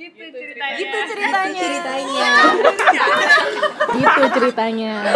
Gitu 0.00 0.32
ceritanya. 0.32 0.80
Gitu 0.80 0.98
ceritanya. 1.12 1.60
ceritanya 1.60 2.32
gitu 4.00 4.32
ceritanya. 4.32 5.04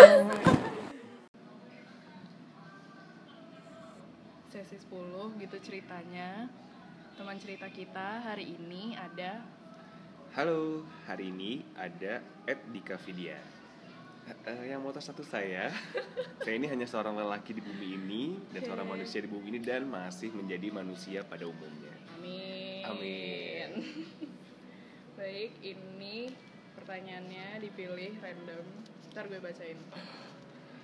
Sesi 4.52 4.76
10 4.76 5.40
gitu 5.40 5.56
ceritanya. 5.64 6.52
Teman 7.16 7.40
cerita 7.40 7.64
kita 7.72 8.28
hari 8.28 8.60
ini 8.60 8.92
ada 8.92 9.40
Halo, 10.36 10.84
hari 11.08 11.32
ini 11.32 11.64
ada 11.80 12.20
Ed 12.44 12.60
Dika 12.68 13.00
Vidya. 13.00 13.40
Eh, 14.44 14.68
yang 14.68 14.84
moto 14.84 15.00
satu 15.00 15.24
saya, 15.24 15.72
saya 16.44 16.54
ini 16.60 16.68
hanya 16.68 16.84
seorang 16.84 17.16
lelaki 17.16 17.56
di 17.56 17.64
bumi 17.64 17.96
ini 17.96 18.36
dan 18.52 18.68
seorang 18.68 18.84
Oke. 18.90 19.00
manusia 19.00 19.24
di 19.24 19.32
bumi 19.32 19.48
ini 19.54 19.60
dan 19.64 19.88
masih 19.88 20.28
menjadi 20.34 20.68
manusia 20.68 21.24
pada 21.24 21.48
umumnya. 21.48 21.94
Amin. 22.20 22.84
Amin. 22.84 23.80
Baik, 25.14 25.54
ini 25.62 26.26
pertanyaannya 26.74 27.62
dipilih 27.62 28.18
random. 28.18 28.66
Ntar 29.14 29.30
gue 29.30 29.38
bacain. 29.38 29.78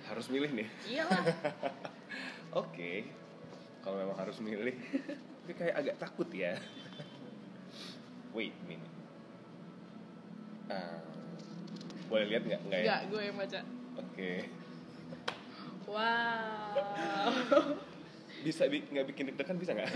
Harus 0.07 0.31
milih 0.31 0.51
nih. 0.55 0.67
Iyalah. 0.87 1.23
Oke, 2.63 3.11
kalau 3.83 3.99
memang 3.99 4.17
harus 4.19 4.39
milih, 4.39 4.75
tapi 5.43 5.53
kayak 5.55 5.75
agak 5.75 5.95
takut 5.99 6.27
ya. 6.31 6.55
Wait, 8.31 8.55
minute. 8.63 8.87
Ah, 10.71 11.03
boleh 12.07 12.31
lihat 12.31 12.43
nggak? 12.47 12.61
Nggak 12.63 12.79
ya? 12.79 12.85
Enggak, 12.87 13.01
gue 13.11 13.21
yang 13.27 13.37
baca. 13.37 13.59
Oke. 13.99 14.31
Wow. 15.91 17.27
Bisa 18.47 18.63
bi- 18.71 18.87
nggak 18.87 19.05
bikin 19.11 19.27
deg-degan 19.27 19.59
bisa 19.59 19.75
nggak? 19.75 19.91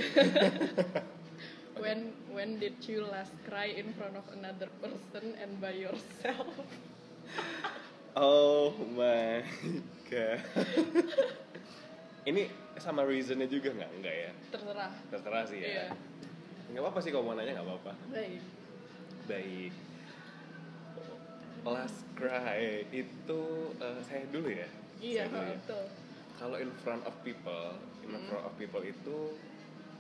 When 1.75 1.99
when 2.31 2.55
did 2.55 2.79
you 2.88 3.03
last 3.03 3.35
cry 3.43 3.75
in 3.75 3.91
front 3.93 4.16
of 4.16 4.23
another 4.31 4.71
person 4.79 5.35
and 5.35 5.59
by 5.59 5.75
yourself? 5.75 6.47
Oh 8.16 8.72
my 8.95 9.44
god. 10.08 10.39
Ini 12.31 12.47
sama 12.80 13.03
reasonnya 13.03 13.44
juga 13.44 13.75
nggak? 13.75 13.91
Nggak 14.00 14.16
ya? 14.16 14.31
Terserah. 14.55 14.91
Terserah 15.11 15.44
sih 15.44 15.59
ya. 15.59 15.67
Iya. 15.67 15.85
Nggak 16.72 16.80
apa-apa 16.80 17.00
sih 17.03 17.11
kalau 17.11 17.27
mau 17.27 17.35
nanya 17.35 17.59
nggak 17.59 17.67
apa-apa. 17.67 17.91
Baik. 18.07 18.39
Baik. 19.28 19.73
Last 21.67 22.07
cry 22.16 22.88
itu 22.88 23.41
eh, 23.83 24.00
saya 24.07 24.23
dulu 24.31 24.47
ya. 24.47 24.69
Iya, 25.03 25.28
dulu 25.28 25.44
ya. 25.44 25.52
betul. 25.59 25.83
Kalau 26.39 26.55
in 26.55 26.72
front 26.80 27.03
of 27.03 27.19
people, 27.19 27.75
in 28.00 28.16
Hmm. 28.16 28.31
front 28.31 28.47
of 28.47 28.55
people 28.55 28.80
itu 28.80 29.35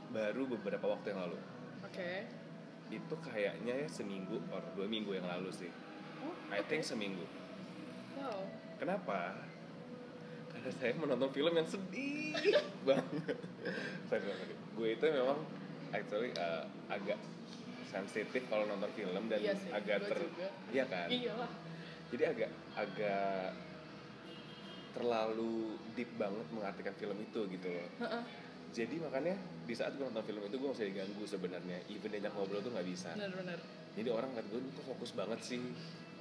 baru 0.07 0.47
beberapa 0.47 0.87
waktu 0.87 1.11
yang 1.11 1.19
lalu. 1.19 1.39
Oke. 1.95 2.27
Itu 2.91 3.15
kayaknya 3.23 3.71
ya 3.71 3.87
seminggu 3.87 4.43
or 4.51 4.59
dua 4.75 4.83
minggu 4.83 5.15
yang 5.15 5.23
lalu 5.23 5.47
sih. 5.47 5.71
Oh, 6.19 6.35
I 6.51 6.59
think 6.67 6.83
seminggu. 6.83 7.23
Wow. 8.19 8.43
Kenapa? 8.75 9.39
Karena 10.51 10.71
saya 10.75 10.91
menonton 10.99 11.31
film 11.31 11.55
yang 11.55 11.63
sedih 11.63 12.35
banget. 12.87 13.39
Gue 14.75 14.99
itu 14.99 15.05
memang 15.07 15.39
actually 15.95 16.35
uh, 16.35 16.67
agak 16.91 17.15
sensitif 17.87 18.43
kalau 18.51 18.67
nonton 18.67 18.91
film 18.91 19.31
dan 19.31 19.39
Iya 19.39 19.55
sih, 19.55 19.71
agak 19.71 20.11
ter, 20.11 20.19
juga. 20.19 20.51
iya 20.75 20.83
kan? 20.83 21.07
Iyalah. 21.07 21.51
Jadi 22.11 22.23
agak 22.27 22.51
agak 22.75 23.55
terlalu 24.91 25.79
deep 25.95 26.11
banget 26.19 26.43
mengartikan 26.51 26.91
film 26.99 27.23
itu 27.23 27.39
gitu 27.47 27.67
loh. 27.71 27.87
Heeh. 28.03 28.23
Jadi 28.71 28.95
makanya 28.97 29.35
di 29.61 29.73
saat 29.73 29.93
gue 29.93 30.03
nonton 30.03 30.23
film 30.23 30.41
itu 30.41 30.55
gue 30.55 30.69
usah 30.69 30.83
diganggu 30.83 31.23
sebenarnya. 31.23 31.77
Even 31.87 32.09
diajak 32.09 32.31
ngobrol 32.31 32.59
tuh 32.59 32.71
nggak 32.71 32.85
bisa. 32.85 33.13
Benar-benar. 33.13 33.59
Jadi 33.93 34.09
orang 34.09 34.29
ngeliat 34.31 34.47
gue 34.47 34.59
tuh 34.71 34.85
fokus 34.85 35.11
banget 35.11 35.39
sih. 35.41 35.61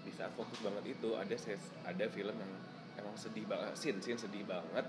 Di 0.03 0.13
saat 0.13 0.31
fokus 0.33 0.61
banget 0.61 0.85
itu 0.91 1.09
ada 1.15 1.33
ses- 1.35 1.73
ada 1.81 2.05
film 2.07 2.33
yang 2.33 2.53
emang 2.95 3.15
sedih 3.15 3.43
banget, 3.45 3.73
scene 3.75 3.99
scene 3.99 4.15
sedih 4.17 4.45
banget 4.45 4.87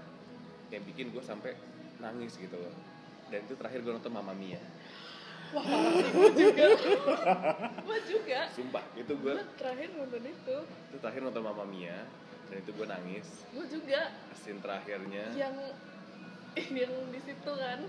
yang 0.70 0.84
bikin 0.84 1.10
gue 1.10 1.22
sampai 1.22 1.56
nangis 1.98 2.36
gitu 2.36 2.54
loh. 2.54 2.74
Dan 3.28 3.42
itu 3.42 3.56
terakhir 3.56 3.82
gue 3.82 3.92
nonton 3.92 4.12
Mamma 4.12 4.34
Mia. 4.34 4.60
Wah, 5.52 5.64
gue 6.04 6.30
juga. 6.36 6.66
gue 7.80 8.00
juga. 8.06 8.40
Sumpah, 8.52 8.84
itu 8.94 9.14
gue 9.16 9.34
Gue 9.34 9.48
terakhir 9.56 9.90
nonton 9.94 10.22
itu. 10.22 10.58
itu 10.68 10.98
terakhir 11.00 11.22
nonton 11.24 11.42
Mamma 11.42 11.66
Mia 11.66 11.98
dan 12.46 12.58
itu 12.60 12.72
gue 12.72 12.86
nangis. 12.86 13.28
Gue 13.50 13.66
juga. 13.66 14.14
Scene 14.36 14.60
terakhirnya 14.60 15.26
Yang 15.34 15.56
yang 16.56 16.94
di 17.10 17.20
situ 17.20 17.52
kan. 17.52 17.80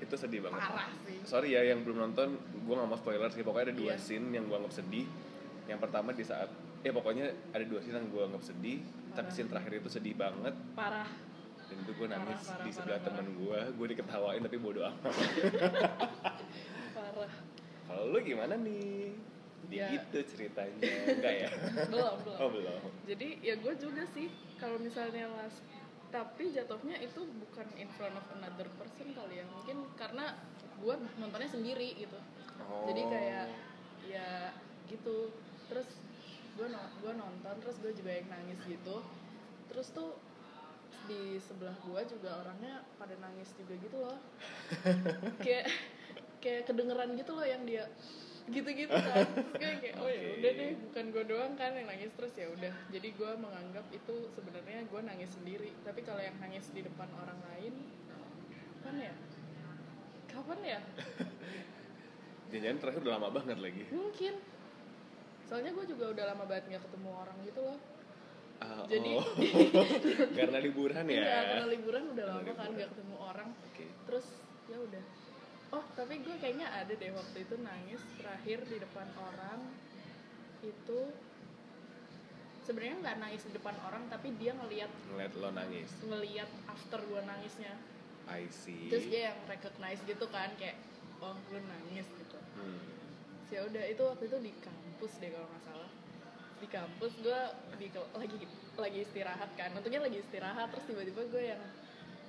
itu 0.00 0.14
sedih 0.16 0.40
banget. 0.42 0.60
Parah 0.60 0.90
sih. 1.02 1.16
Sorry 1.22 1.52
ya 1.52 1.62
yang 1.62 1.80
belum 1.80 2.00
nonton, 2.00 2.34
gue 2.34 2.74
gak 2.74 2.88
mau 2.88 2.96
spoiler 2.96 3.28
sih. 3.28 3.40
Pokoknya 3.40 3.70
ada 3.70 3.76
dua 3.76 3.92
Iya. 3.92 4.00
scene 4.00 4.26
yang 4.30 4.44
gue 4.44 4.56
anggap 4.56 4.74
sedih. 4.74 5.06
Yang 5.66 5.78
pertama 5.78 6.10
di 6.10 6.24
saat, 6.24 6.48
eh 6.80 6.88
pokoknya 6.88 7.26
ada 7.48 7.62
dua 7.62 7.78
scene 7.78 7.94
yang 7.94 8.08
gue 8.08 8.22
anggap 8.24 8.42
sedih. 8.42 8.80
Tapi 9.10 9.20
Parah. 9.22 9.30
scene 9.30 9.48
terakhir 9.48 9.72
itu 9.76 9.88
sedih 9.88 10.14
banget. 10.14 10.54
Parah. 10.72 11.06
Dan 11.62 11.76
itu 11.78 11.92
gue 11.92 12.08
nangis 12.08 12.40
Parah, 12.40 12.50
parah, 12.50 12.64
di 12.64 12.70
sebelah 12.72 13.00
temen 13.00 13.26
gue. 13.36 13.60
Gue 13.72 13.86
diketawain 13.88 14.40
tapi 14.40 14.56
bodo 14.56 14.80
amat. 14.82 15.14
Parah. 16.90 17.32
Kalau 17.86 18.04
lu 18.08 18.18
gimana 18.20 18.54
nih? 18.56 19.14
Ya. 19.68 19.86
Gitu 19.92 20.18
ceritanya. 20.26 20.80
Enggak 21.06 21.34
ya? 21.36 21.50
Belum, 21.92 22.14
belum. 22.18 22.38
Oh 22.38 22.48
belum. 22.48 22.80
Jadi 23.04 23.28
ya 23.38 23.54
gue 23.54 23.74
juga 23.76 24.02
sih 24.08 24.26
kalau 24.56 24.74
misalnya 24.76 25.30
last 25.30 25.62
tapi 26.10 26.50
jatuhnya 26.50 26.98
itu 26.98 27.22
bukan 27.22 27.66
in 27.78 27.86
front 27.94 28.14
of 28.18 28.26
another 28.38 28.66
person 28.78 29.14
kali 29.14 29.42
ya. 29.42 29.44
Mungkin 29.46 29.86
karena 29.94 30.34
gue 30.82 30.94
nontonnya 31.18 31.50
sendiri 31.50 31.94
gitu. 31.96 32.18
Oh. 32.60 32.84
jadi 32.90 33.02
kayak 33.08 33.46
ya 34.06 34.30
gitu. 34.90 35.30
Terus 35.70 35.88
gue 36.58 36.66
no- 36.68 36.92
gue 37.00 37.12
nonton 37.14 37.54
terus 37.62 37.76
gue 37.78 37.92
juga 37.94 38.10
yang 38.10 38.28
nangis 38.28 38.58
gitu. 38.66 38.96
Terus 39.70 39.88
tuh 39.94 40.18
di 41.06 41.38
sebelah 41.40 41.74
gue 41.80 42.00
juga 42.06 42.42
orangnya 42.44 42.82
pada 42.98 43.14
nangis 43.18 43.50
juga 43.56 43.74
gitu 43.78 43.96
loh. 43.98 44.18
Kayak 45.44 45.70
kayak 46.40 46.64
kedengeran 46.66 47.14
gitu 47.20 47.36
loh 47.36 47.44
yang 47.44 47.62
dia 47.68 47.84
gitu-gitu 48.50 48.90
kan 48.90 49.26
terus 49.34 49.48
gue 49.52 49.72
kayak 49.78 49.94
oh 49.96 50.06
ya 50.06 50.20
udah 50.34 50.50
deh 50.52 50.70
bukan 50.82 51.04
gue 51.08 51.24
doang 51.24 51.52
kan 51.54 51.70
yang 51.72 51.86
nangis 51.86 52.10
terus 52.12 52.32
ya 52.34 52.46
udah 52.48 52.72
jadi 52.88 53.08
gue 53.08 53.30
menganggap 53.36 53.86
itu 53.90 54.14
sebenarnya 54.28 54.84
gue 54.84 55.00
nangis 55.00 55.30
sendiri 55.32 55.70
tapi 55.80 56.00
kalau 56.00 56.18
yang 56.18 56.34
nangis 56.36 56.66
di 56.68 56.80
depan 56.80 57.08
orang 57.16 57.38
lain 57.46 57.74
kapan 58.76 58.94
ya 59.00 59.14
kapan 60.28 60.58
ya 60.68 60.80
Jangan-jangan 62.50 62.78
terakhir 62.80 63.00
udah 63.00 63.14
lama 63.14 63.28
banget 63.30 63.58
lagi. 63.58 63.82
mungkin 63.88 64.34
soalnya 65.40 65.70
gue 65.70 65.86
juga 65.86 66.04
udah 66.10 66.24
lama 66.26 66.44
banget 66.44 66.64
nggak 66.68 66.82
ketemu 66.82 67.10
orang 67.12 67.36
gitu 67.44 67.62
loh 67.62 67.78
Ah, 68.60 68.84
Jadi- 68.84 69.16
oh. 69.16 69.24
karena 70.36 70.60
liburan 70.60 71.08
ya. 71.08 71.16
Iya, 71.16 71.38
karena 71.48 71.66
liburan 71.70 72.02
udah 72.12 72.24
Karena 72.28 72.36
lama 72.36 72.44
kan 72.44 72.52
liburan. 72.52 72.70
nggak 72.76 72.88
ketemu 72.92 73.16
orang 73.16 73.48
Oke. 73.64 73.84
terus 74.04 74.26
ya 74.66 74.76
udah 74.76 75.04
oh 75.70 75.84
tapi 75.92 76.18
gue 76.18 76.34
kayaknya 76.36 76.66
ada 76.68 76.90
deh 76.90 77.10
waktu 77.10 77.38
itu 77.40 77.54
nangis 77.56 78.00
terakhir 78.16 78.58
di 78.64 78.76
depan 78.76 79.06
orang 79.16 79.60
itu 80.60 81.00
sebenarnya 82.60 82.96
nggak 83.00 83.16
nangis 83.18 83.42
di 83.42 83.52
depan 83.52 83.74
orang 83.80 84.02
tapi 84.06 84.34
dia 84.36 84.52
ngelihat 84.52 84.90
Ngeliat 85.08 85.32
lo 85.34 85.48
nangis. 85.50 85.90
ngelihat 86.02 86.50
after 86.66 87.00
gue 87.00 87.20
nangisnya 87.20 87.72
I 88.26 88.46
see. 88.48 88.86
terus 88.86 89.06
dia 89.06 89.32
yang 89.32 89.38
recognize 89.46 89.98
gitu 90.04 90.26
kan 90.28 90.50
kayak 90.54 90.78
oh 91.18 91.34
lu 91.48 91.58
nangis 91.60 92.06
gitu 92.08 92.38
Hmm. 92.50 92.82
ya 93.48 93.64
udah 93.64 93.84
itu 93.86 94.02
waktu 94.04 94.26
itu 94.26 94.36
di 94.42 94.52
kampus 94.58 95.16
deh 95.16 95.30
kalau 95.30 95.48
nggak 95.48 95.64
salah 95.64 95.90
di 96.56 96.68
kampus 96.68 97.12
gue 97.16 97.40
di 97.78 97.86
lagi 98.12 98.36
lagi 98.76 98.98
istirahat 99.00 99.50
kan 99.54 99.70
untungnya 99.72 100.02
lagi 100.02 100.20
istirahat 100.20 100.68
terus 100.68 100.84
tiba-tiba 100.84 101.24
gue 101.26 101.42
yang 101.46 101.62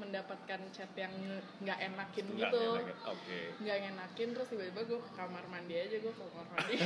mendapatkan 0.01 0.59
chat 0.73 0.91
yang 0.97 1.13
nggak 1.61 1.77
enakin 1.77 2.25
Nggak 2.33 2.49
gitu 2.49 2.63
enak 2.73 2.85
ya? 2.89 2.95
Oke. 3.13 3.39
nggak 3.61 3.77
enakin 3.93 4.27
terus 4.33 4.47
tiba-tiba 4.49 4.81
gue 4.89 4.99
ke 4.99 5.11
kamar 5.13 5.43
mandi 5.47 5.75
aja 5.77 5.97
gue 6.01 6.13
ke 6.13 6.21
kamar 6.25 6.47
mandi 6.57 6.73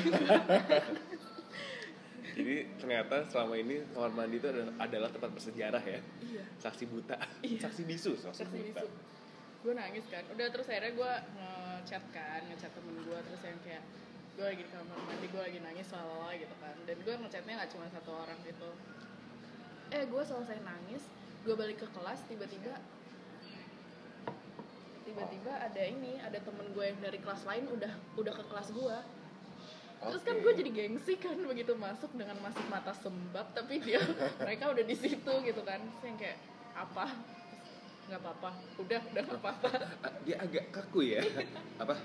Jadi 2.35 2.67
ternyata 2.81 3.23
selama 3.31 3.55
ini 3.55 3.79
kamar 3.95 4.11
mandi 4.11 4.35
itu 4.43 4.47
adalah, 4.51 4.73
adalah 4.81 5.09
tempat 5.13 5.29
bersejarah 5.31 5.79
ya. 5.79 6.01
iya 6.19 6.43
Saksi 6.59 6.83
buta. 6.89 7.15
Iya. 7.39 7.63
Saksi 7.63 7.81
bisu, 7.87 8.11
saksi, 8.19 8.43
saksi 8.43 8.57
buta. 8.59 8.81
bisu 8.83 8.87
gue 9.65 9.73
nangis 9.73 10.05
kan 10.13 10.21
udah 10.29 10.47
terus 10.53 10.69
akhirnya 10.69 10.93
gue 10.93 11.11
ngechat 11.41 12.03
kan 12.13 12.41
ngechat 12.45 12.69
temen 12.69 13.01
gue 13.01 13.17
terus 13.17 13.41
yang 13.41 13.59
kayak 13.65 13.81
gue 14.37 14.45
lagi 14.45 14.61
di 14.61 14.69
kamar 14.69 14.99
mandi 15.09 15.25
gue 15.25 15.41
lagi 15.41 15.57
nangis 15.57 15.89
lalala 15.89 16.37
gitu 16.37 16.55
kan 16.61 16.77
dan 16.85 16.97
gue 17.01 17.13
ngechatnya 17.17 17.53
nggak 17.57 17.71
cuma 17.73 17.85
satu 17.89 18.11
orang 18.13 18.37
gitu 18.45 18.69
eh 19.89 20.05
gue 20.05 20.21
selesai 20.21 20.61
nangis 20.61 21.09
gue 21.41 21.55
balik 21.57 21.81
ke 21.81 21.87
kelas 21.97 22.29
tiba-tiba 22.29 22.77
tiba-tiba 25.05 25.53
ada 25.53 25.81
ini 25.81 26.17
ada 26.17 26.41
temen 26.41 26.65
gue 26.73 26.83
yang 26.83 26.99
dari 26.99 27.21
kelas 27.21 27.45
lain 27.45 27.69
udah 27.69 27.93
udah 28.17 28.33
ke 28.33 28.43
kelas 28.43 28.73
gue 28.73 28.97
terus 29.95 30.21
kan 30.21 30.37
gue 30.37 30.53
jadi 30.53 30.69
gengsi 30.69 31.17
kan 31.17 31.39
begitu 31.39 31.73
masuk 31.73 32.11
dengan 32.13 32.37
masih 32.43 32.61
mata 32.67 32.91
sembab 32.93 33.47
tapi 33.55 33.79
dia 33.79 33.97
mereka 34.43 34.69
udah 34.69 34.83
di 34.85 34.93
situ 34.93 35.33
gitu 35.41 35.61
kan. 35.63 35.81
Terus 35.81 36.03
yang 36.03 36.17
kayak 36.19 36.37
apa? 36.75 37.05
Nggak 38.05 38.19
apa-apa. 38.21 38.49
Udah 38.77 39.01
udah 39.01 39.23
nggak 39.23 39.41
apa-apa. 39.41 39.69
Dia 40.27 40.35
agak 40.43 40.65
kaku 40.69 41.09
ya. 41.09 41.25
apa? 41.81 41.95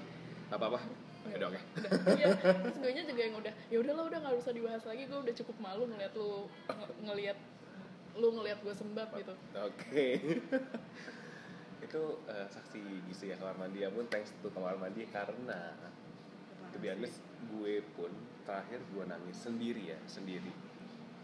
Apa 0.48 0.64
apa? 0.70 0.80
ya 1.28 1.36
udah 1.36 1.48
oke 1.52 1.60
udah 1.60 1.90
iya. 2.16 2.26
Terus 2.32 2.76
gue 2.80 2.90
nya 2.96 3.04
juga 3.04 3.20
yang 3.20 3.36
udah 3.36 3.52
ya 3.68 3.76
udahlah 3.76 4.04
udah 4.08 4.18
nggak 4.24 4.36
usah 4.40 4.52
dibahas 4.56 4.82
lagi 4.88 5.04
gue 5.04 5.18
udah 5.20 5.34
cukup 5.36 5.56
malu 5.60 5.84
ngeliat 5.84 6.12
lu 6.16 6.48
nge- 6.48 6.96
ngeliat 7.04 7.38
lu 8.16 8.28
ngeliat 8.40 8.58
gue 8.64 8.74
sembab 8.74 9.08
gitu. 9.14 9.34
Oke 9.60 10.06
itu 11.80 12.02
eh, 12.28 12.48
saksi 12.52 12.80
gizi 13.08 13.32
ya 13.32 13.36
kamar 13.40 13.56
mandi 13.56 13.80
ya 13.80 13.88
pun 13.88 14.04
thanks 14.12 14.30
to 14.44 14.48
kamar 14.52 14.76
mandi 14.76 15.08
karena 15.08 15.72
to 16.70 16.78
be 16.78 16.92
gue 17.50 17.74
pun 17.96 18.12
terakhir 18.44 18.78
gue 18.92 19.04
nangis 19.08 19.38
sendiri 19.40 19.96
ya 19.96 19.98
sendiri. 20.06 20.52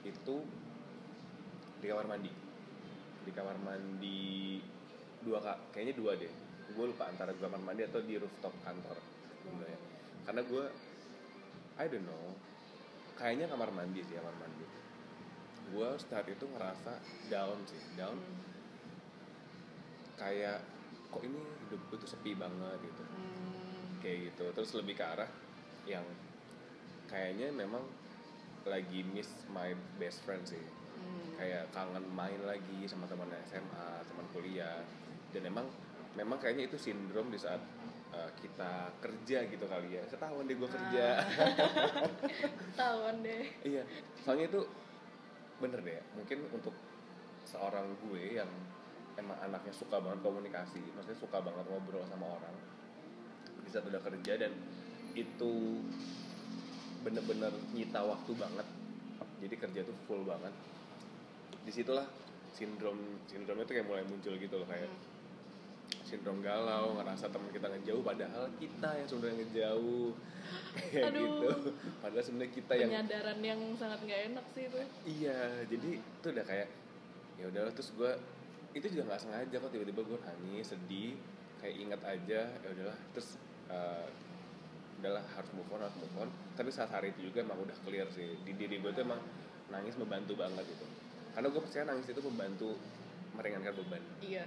Itu 0.02 0.42
di 1.80 1.86
kamar 1.86 2.06
mandi. 2.08 2.32
Di 3.26 3.30
kamar 3.34 3.56
mandi 3.60 4.62
dua 5.22 5.38
kak 5.42 5.76
kayaknya 5.76 5.94
dua 5.98 6.12
deh. 6.16 6.32
Gue 6.72 6.84
lupa 6.90 7.06
antara 7.06 7.30
di 7.30 7.40
kamar 7.40 7.60
mandi 7.62 7.84
atau 7.84 8.00
di 8.02 8.16
rooftop 8.16 8.54
kantor 8.64 8.96
sebenarnya. 9.44 9.80
Karena 10.24 10.42
gue 10.42 10.64
I 11.76 11.86
don't 11.92 12.08
know 12.08 12.26
kayaknya 13.16 13.46
kamar 13.52 13.70
mandi 13.70 14.00
sih 14.02 14.16
kamar 14.16 14.34
mandi. 14.40 14.64
Gue 15.70 15.88
saat 16.00 16.26
itu 16.26 16.44
ngerasa 16.48 16.96
down 17.28 17.58
sih 17.68 17.80
down. 17.94 18.16
Hmm. 18.16 18.55
Kayak 20.16 20.58
kok 21.12 21.22
ini 21.22 21.40
hidup 21.66 21.80
gue 21.88 21.98
tuh 22.02 22.10
sepi 22.10 22.32
banget 22.36 22.78
gitu. 22.82 23.02
Hmm. 23.04 24.00
kayak 24.02 24.32
gitu. 24.32 24.44
Terus 24.52 24.70
lebih 24.76 24.94
ke 24.98 25.04
arah 25.04 25.30
yang 25.86 26.04
kayaknya 27.06 27.54
memang 27.54 27.84
lagi 28.66 29.06
miss 29.06 29.30
my 29.52 29.72
best 30.00 30.24
friend 30.26 30.42
sih. 30.44 30.60
Hmm. 30.96 31.36
kayak 31.36 31.68
kangen 31.76 32.08
main 32.16 32.40
lagi 32.48 32.88
sama 32.88 33.04
teman 33.04 33.28
SMA 33.46 33.88
teman 34.08 34.26
kuliah. 34.32 34.80
Dan 35.30 35.52
emang 35.52 35.68
memang 36.16 36.40
kayaknya 36.40 36.72
itu 36.72 36.80
sindrom 36.80 37.28
di 37.28 37.36
saat 37.36 37.60
uh, 38.16 38.30
kita 38.40 38.90
kerja 39.04 39.44
gitu 39.46 39.64
kali 39.68 40.00
ya. 40.00 40.02
Ketahuan 40.08 40.48
deh 40.48 40.56
gue 40.56 40.70
kerja. 40.70 41.06
Ah. 41.20 42.08
Ketahuan 42.72 43.20
deh. 43.20 43.44
Iya. 43.62 43.84
Soalnya 44.24 44.48
itu 44.48 44.60
bener 45.56 45.80
deh 45.80 46.00
mungkin 46.12 46.38
untuk 46.52 46.76
seorang 47.48 47.96
gue 48.04 48.36
yang 48.36 48.50
emang 49.16 49.36
anaknya 49.40 49.72
suka 49.72 49.96
banget 50.00 50.20
komunikasi 50.20 50.80
maksudnya 50.92 51.18
suka 51.18 51.40
banget 51.40 51.64
ngobrol 51.68 52.04
sama 52.08 52.36
orang 52.36 52.54
di 53.66 53.70
saat 53.74 53.84
udah 53.90 53.98
kerja 53.98 54.32
dan 54.46 54.52
itu 55.18 55.82
bener-bener 57.02 57.50
nyita 57.74 58.02
waktu 58.02 58.32
banget. 58.38 58.66
Jadi 59.42 59.54
kerja 59.58 59.80
tuh 59.82 59.96
full 60.06 60.22
banget. 60.22 60.54
Di 61.66 61.70
situlah 61.74 62.06
sindrom 62.54 62.98
sindromnya 63.26 63.66
tuh 63.66 63.74
kayak 63.74 63.86
mulai 63.90 64.04
muncul 64.06 64.32
gitu 64.38 64.54
loh 64.56 64.68
kayak 64.70 64.88
sindrom 66.06 66.38
galau 66.42 66.94
ngerasa 66.98 67.30
teman 67.30 67.50
kita 67.50 67.66
ngejauh 67.66 68.02
padahal 68.02 68.46
kita 68.62 68.88
yang 69.02 69.08
sebenarnya 69.10 69.36
ngejauh. 69.42 70.10
Kayak 70.76 71.10
Aduh. 71.10 71.24
gitu. 71.26 71.48
Padahal 71.98 72.22
sebenarnya 72.22 72.52
kita 72.54 72.72
yang 72.78 72.90
penyadaran 72.94 73.38
yang 73.42 73.60
sangat 73.74 73.98
nggak 74.06 74.20
enak 74.30 74.46
sih 74.54 74.62
itu. 74.70 74.78
Iya 75.02 75.40
jadi 75.66 75.88
itu 75.98 76.26
udah 76.30 76.44
kayak 76.46 76.68
ya 77.36 77.44
udahlah 77.50 77.72
terus 77.74 77.90
gue 77.98 78.12
itu 78.76 78.86
juga 78.92 79.02
nggak 79.08 79.20
sengaja 79.24 79.56
kok 79.56 79.72
tiba-tiba 79.72 80.00
gue 80.04 80.18
nangis 80.20 80.68
sedih 80.68 81.16
kayak 81.64 81.76
ingat 81.80 82.00
aja 82.04 82.40
ya 82.44 82.68
udahlah. 82.76 82.98
Terus 83.16 83.28
eh, 83.72 84.06
udahlah 85.00 85.24
harus 85.32 85.50
move 85.56 85.68
on 85.72 85.80
harus 85.80 85.96
move 85.96 86.16
on. 86.20 86.28
Tapi 86.52 86.68
saat 86.68 86.92
hari 86.92 87.16
itu 87.16 87.32
juga 87.32 87.40
emang 87.40 87.64
udah 87.64 87.76
clear 87.88 88.04
sih. 88.12 88.36
Di 88.44 88.52
diri 88.52 88.76
gue 88.76 88.92
tuh 88.92 89.02
emang 89.08 89.20
nangis 89.72 89.96
membantu 89.96 90.36
banget 90.36 90.68
gitu. 90.68 90.84
Karena 91.32 91.48
gue 91.48 91.62
percaya 91.64 91.84
nangis 91.88 92.06
itu 92.12 92.20
membantu 92.20 92.76
meringankan 93.32 93.72
beban. 93.80 94.02
Iya. 94.20 94.44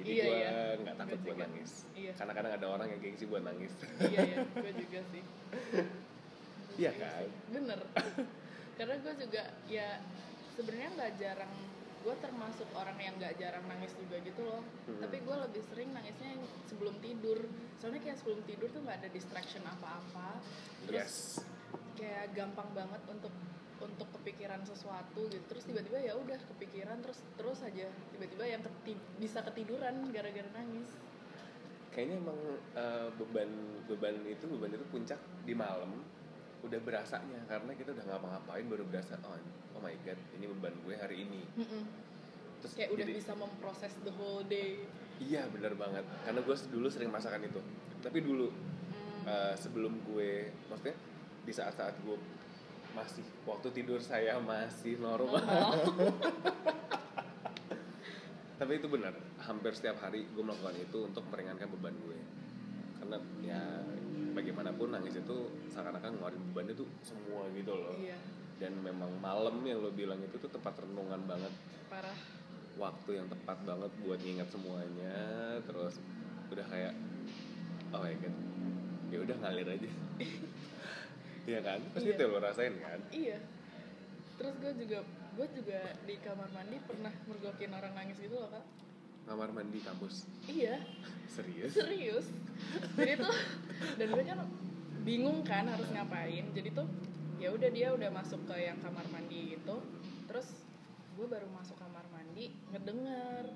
Jadi 0.00 0.10
Iya, 0.16 0.24
gue 0.24 0.36
iya. 0.40 0.50
nggak 0.80 0.96
takut 0.96 1.18
Gue 1.20 1.26
buat 1.28 1.38
nangis. 1.44 1.70
Iya. 1.92 2.12
karena 2.16 2.32
kadang 2.32 2.52
ada 2.56 2.66
orang 2.72 2.88
yang 2.88 3.00
gengsi 3.04 3.24
buat 3.28 3.44
nangis. 3.44 3.72
Iya 4.00 4.20
iya. 4.24 4.38
Gue 4.56 4.72
juga 4.72 5.00
sih. 5.12 5.22
Iya 6.80 6.90
kan? 6.96 7.28
Bener. 7.52 7.80
Karena 8.80 8.94
gue 9.04 9.14
juga 9.20 9.42
ya 9.68 10.00
sebenarnya 10.56 10.88
nggak 10.96 11.12
jarang 11.20 11.52
gue 12.00 12.14
termasuk 12.24 12.68
orang 12.72 12.96
yang 12.96 13.14
nggak 13.20 13.36
jarang 13.36 13.64
nangis 13.68 13.92
juga 14.00 14.16
gitu 14.24 14.40
loh. 14.44 14.64
Hmm. 14.88 15.00
tapi 15.04 15.20
gue 15.20 15.36
lebih 15.36 15.62
sering 15.68 15.90
nangisnya 15.92 16.28
yang 16.36 16.42
sebelum 16.66 16.96
tidur. 17.04 17.38
Soalnya 17.76 18.00
kayak 18.00 18.18
sebelum 18.20 18.40
tidur 18.48 18.68
tuh 18.72 18.80
nggak 18.84 18.98
ada 19.04 19.08
distraction 19.12 19.62
apa-apa. 19.68 20.40
Terus 20.88 20.96
yes. 20.96 21.14
kayak 22.00 22.32
gampang 22.32 22.68
banget 22.72 23.02
untuk 23.08 23.32
untuk 23.80 24.08
kepikiran 24.20 24.60
sesuatu 24.64 25.28
gitu. 25.28 25.44
Terus 25.48 25.64
tiba-tiba 25.64 25.98
ya 26.00 26.16
udah 26.16 26.40
kepikiran 26.56 27.00
terus 27.04 27.20
terus 27.36 27.60
aja. 27.64 27.88
Tiba-tiba 28.16 28.44
yang 28.48 28.62
keti- 28.64 29.04
bisa 29.20 29.40
ketiduran 29.44 30.08
gara-gara 30.12 30.50
nangis. 30.56 30.88
Kayaknya 31.90 32.16
emang 32.22 32.40
eh, 32.76 33.08
beban 33.16 33.50
beban 33.88 34.16
itu 34.28 34.44
beban 34.46 34.72
itu 34.72 34.86
puncak 34.92 35.20
di 35.44 35.52
malam 35.56 36.00
udah 36.60 36.80
berasanya 36.80 37.40
karena 37.44 37.72
kita 37.72 37.90
udah 37.90 38.04
ngapa-ngapain 38.06 38.66
baru 38.66 38.84
berasa 38.84 39.16
oh, 39.22 39.32
oh 39.72 39.80
my 39.80 39.96
god 40.02 40.18
ini 40.34 40.44
beban 40.46 40.74
gue 40.80 40.94
hari 40.94 41.24
ini. 41.24 41.40
Terus 42.60 42.72
kayak 42.74 42.90
udah 42.92 43.04
jadi- 43.04 43.16
bisa 43.16 43.32
memproses 43.32 43.92
the 44.00 44.12
whole 44.12 44.44
day. 44.44 44.84
Iya 45.16 45.48
bener 45.48 45.72
banget. 45.74 46.04
Karena 46.20 46.40
gue 46.40 46.56
dulu 46.68 46.86
sering 46.86 47.08
merasakan 47.08 47.42
itu. 47.42 47.60
Tapi 47.98 48.18
dulu 48.20 48.48
Hmm. 49.20 49.24
eh, 49.26 49.54
sebelum 49.54 50.00
gue 50.02 50.30
maksudnya 50.66 50.96
di 51.40 51.52
saat-saat 51.52 51.92
gue 52.00 52.16
masih 52.90 53.20
waktu 53.44 53.68
tidur 53.70 54.00
saya 54.00 54.36
masih 54.38 54.96
normal. 54.96 55.40
Tapi 58.56 58.76
itu 58.76 58.88
benar 58.88 59.16
hampir 59.40 59.72
setiap 59.72 59.96
hari 59.98 60.24
gue 60.26 60.40
melakukan 60.40 60.76
itu 60.76 60.98
untuk 61.02 61.24
meringankan 61.28 61.68
beban 61.70 61.96
gue. 61.96 62.18
Karena 62.96 63.16
ya 63.40 63.60
bagaimanapun 64.32 64.88
nangis 64.90 65.18
itu 65.18 65.36
seakan-akan 65.68 66.16
ngeluarin 66.16 66.42
beban 66.50 66.72
itu 66.72 66.84
semua 67.02 67.46
gitu 67.52 67.72
loh. 67.74 67.94
Iya. 67.96 68.18
Dan 68.60 68.80
memang 68.84 69.08
malam 69.18 69.60
yang 69.64 69.80
lo 69.80 69.90
bilang 69.90 70.20
itu 70.20 70.36
tuh 70.36 70.50
tempat 70.52 70.76
renungan 70.84 71.20
banget. 71.24 71.52
Parah. 71.88 72.18
Waktu 72.76 73.10
yang 73.20 73.26
tepat 73.28 73.58
banget 73.66 73.92
buat 74.00 74.20
nginget 74.20 74.48
semuanya 74.48 75.14
terus 75.68 76.00
udah 76.50 76.66
kayak 76.66 76.94
oh 77.92 78.00
my 78.00 78.14
god 78.18 78.34
ya 79.10 79.18
udah 79.22 79.36
ngalir 79.42 79.68
aja. 79.68 79.90
Iya 81.48 81.64
kan? 81.64 81.80
Pasti 81.96 82.12
Iya. 82.12 82.20
itu 82.20 82.24
lo 82.30 82.38
rasain 82.38 82.74
kan? 82.78 83.00
Iya. 83.10 83.38
Terus 84.36 84.54
gue 84.60 84.72
juga 84.84 84.98
gue 85.34 85.46
juga 85.56 85.80
di 86.04 86.14
kamar 86.20 86.48
mandi 86.52 86.76
pernah 86.84 87.12
mergokin 87.26 87.72
orang 87.72 87.92
nangis 87.96 88.20
gitu 88.20 88.36
loh 88.36 88.52
kak. 88.52 88.64
Kamar 89.30 89.54
mandi 89.54 89.78
kampus. 89.78 90.26
Iya, 90.50 90.82
serius? 91.30 91.70
Serius. 91.70 92.26
Jadi 92.98 93.22
tuh 93.22 93.30
dan 93.94 94.08
gue 94.10 94.24
kan 94.26 94.42
bingung 95.06 95.46
kan 95.46 95.70
harus 95.70 95.86
ngapain. 95.94 96.50
Jadi 96.50 96.74
tuh 96.74 96.90
ya 97.38 97.54
udah 97.54 97.70
dia 97.70 97.94
udah 97.94 98.10
masuk 98.10 98.42
ke 98.50 98.58
yang 98.58 98.82
kamar 98.82 99.06
mandi 99.14 99.54
gitu. 99.54 99.78
Terus 100.26 100.66
gue 101.14 101.26
baru 101.30 101.46
masuk 101.54 101.78
kamar 101.78 102.02
mandi 102.10 102.50
ngedenger 102.74 103.54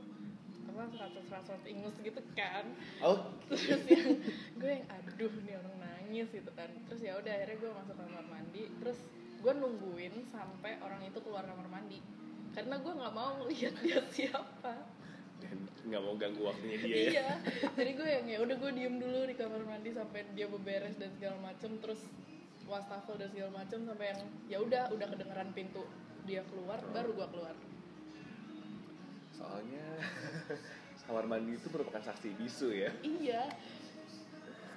apa 0.65 0.91
seratus-seratus 0.95 1.67
ingus 1.67 1.97
gitu 2.07 2.23
kan. 2.39 2.71
Oh 3.03 3.35
terus 3.51 3.67
yang 3.91 4.15
gue 4.55 4.71
yang 4.79 4.87
aduh 4.87 5.35
nih 5.43 5.59
orang 5.59 5.77
nangis 5.83 6.31
gitu 6.31 6.51
kan. 6.55 6.71
Terus 6.87 7.03
ya 7.03 7.19
udah 7.19 7.35
akhirnya 7.35 7.59
gue 7.59 7.71
masuk 7.83 7.97
kamar 7.99 8.25
mandi. 8.31 8.71
Terus 8.79 8.99
gue 9.43 9.53
nungguin 9.59 10.31
sampai 10.31 10.79
orang 10.87 11.03
itu 11.03 11.19
keluar 11.19 11.43
kamar 11.43 11.67
mandi. 11.67 11.99
Karena 12.55 12.79
gue 12.79 12.93
nggak 12.95 13.15
mau 13.19 13.43
lihat 13.51 13.75
dia 13.83 13.99
siapa 14.15 14.94
nggak 15.85 16.01
mau 16.01 16.17
ganggu 16.17 16.43
waktunya 16.49 16.79
dia 16.81 16.97
ya. 16.97 17.11
Iya 17.13 17.29
jadi 17.77 17.91
gue 17.93 18.09
yang 18.09 18.27
ya 18.29 18.39
udah 18.41 18.57
gue 18.57 18.71
diem 18.73 18.97
dulu 18.97 19.19
di 19.29 19.35
kamar 19.37 19.63
mandi 19.69 19.91
sampai 19.93 20.21
dia 20.33 20.47
beberes 20.49 20.97
dan 20.97 21.13
segala 21.13 21.37
macem 21.45 21.77
terus 21.77 22.01
wastafel 22.65 23.21
dan 23.21 23.29
segala 23.29 23.53
macem 23.61 23.85
sampai 23.85 24.07
yang 24.17 24.21
ya 24.49 24.59
udah 24.65 24.83
udah 24.97 25.07
kedengeran 25.13 25.49
pintu 25.53 25.85
dia 26.25 26.41
keluar 26.49 26.81
baru 26.97 27.13
gue 27.13 27.27
keluar. 27.29 27.57
Soalnya 29.37 29.87
kamar 31.05 31.25
mandi 31.29 31.61
itu 31.61 31.69
merupakan 31.69 32.01
saksi 32.01 32.33
bisu 32.41 32.73
ya. 32.73 32.91
Iya. 33.05 33.45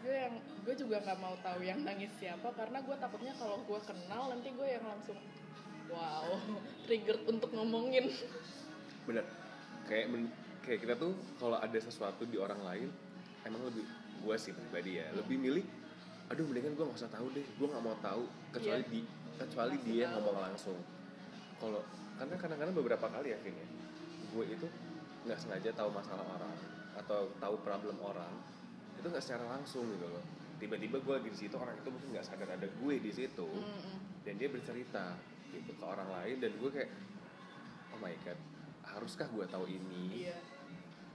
Gue 0.03 0.11
yang 0.11 0.35
gue 0.67 0.75
juga 0.75 0.99
nggak 1.07 1.19
mau 1.23 1.39
tahu 1.39 1.63
yang 1.63 1.79
nangis 1.87 2.11
siapa 2.19 2.51
karena 2.51 2.83
gue 2.83 2.95
takutnya 2.99 3.31
kalau 3.39 3.63
gue 3.63 3.79
kenal 3.87 4.27
nanti 4.27 4.51
gue 4.51 4.67
yang 4.67 4.83
langsung 4.83 5.15
wow 5.87 6.35
triggered 6.83 7.23
untuk 7.31 7.55
ngomongin. 7.55 8.11
Bener. 9.07 9.23
Kayak 9.87 10.11
men- 10.11 10.46
kayak 10.67 10.79
kita 10.83 10.93
tuh 10.93 11.15
kalau 11.39 11.55
ada 11.55 11.79
sesuatu 11.79 12.27
di 12.27 12.35
orang 12.35 12.59
lain 12.59 12.89
emang 13.41 13.63
lebih 13.63 13.87
gue 14.17 14.35
sih 14.35 14.51
pribadi 14.51 14.99
ya 14.99 15.07
lebih 15.15 15.39
milih 15.39 15.63
aduh 16.27 16.43
mendingan 16.43 16.75
gue 16.75 16.83
nggak 16.83 16.99
usah 16.99 17.07
tahu 17.07 17.31
deh 17.31 17.45
gue 17.47 17.67
nggak 17.67 17.79
mau 17.81 17.95
tahu 17.97 18.27
kecuali 18.51 18.83
Iya. 18.83 18.91
di 18.91 19.01
kecuali 19.37 19.75
dia 19.79 20.05
tahu. 20.05 20.13
ngomong 20.19 20.37
langsung 20.43 20.77
kalau 21.57 21.81
karena 22.17 22.35
kadang-kadang 22.35 22.75
beberapa 22.75 23.05
kali 23.07 23.31
ya 23.31 23.37
Vin 23.39 23.55
ya 23.55 23.67
gue 24.27 24.45
itu 24.45 24.67
nggak 25.23 25.39
sengaja 25.39 25.71
tahu 25.71 25.89
masalah 25.89 26.27
orang 26.27 26.51
atau 26.97 27.31
tahu 27.39 27.55
problem 27.63 27.95
orang 28.03 28.33
itu 28.97 29.07
nggak 29.07 29.23
secara 29.23 29.47
langsung 29.47 29.87
gitu 29.87 30.03
loh 30.03 30.23
tiba-tiba 30.57 30.97
gue 30.99 31.13
lagi 31.15 31.29
di 31.31 31.39
situ 31.39 31.55
orang 31.55 31.77
itu 31.77 31.87
mungkin 31.87 32.09
nggak 32.11 32.25
sadar 32.25 32.49
ada 32.49 32.67
gue 32.67 32.95
di 32.97 33.11
situ 33.13 33.45
Mm-mm. 33.47 33.97
dan 34.25 34.33
dia 34.35 34.49
bercerita 34.49 35.15
gitu 35.53 35.71
ke 35.71 35.85
orang 35.85 36.09
lain 36.11 36.41
dan 36.41 36.51
gue 36.57 36.69
kayak 36.73 36.91
oh 37.93 37.99
my 38.01 38.11
god 38.25 38.39
haruskah 38.83 39.29
gue 39.29 39.45
tahu 39.45 39.69
ini 39.69 40.25
iya 40.27 40.35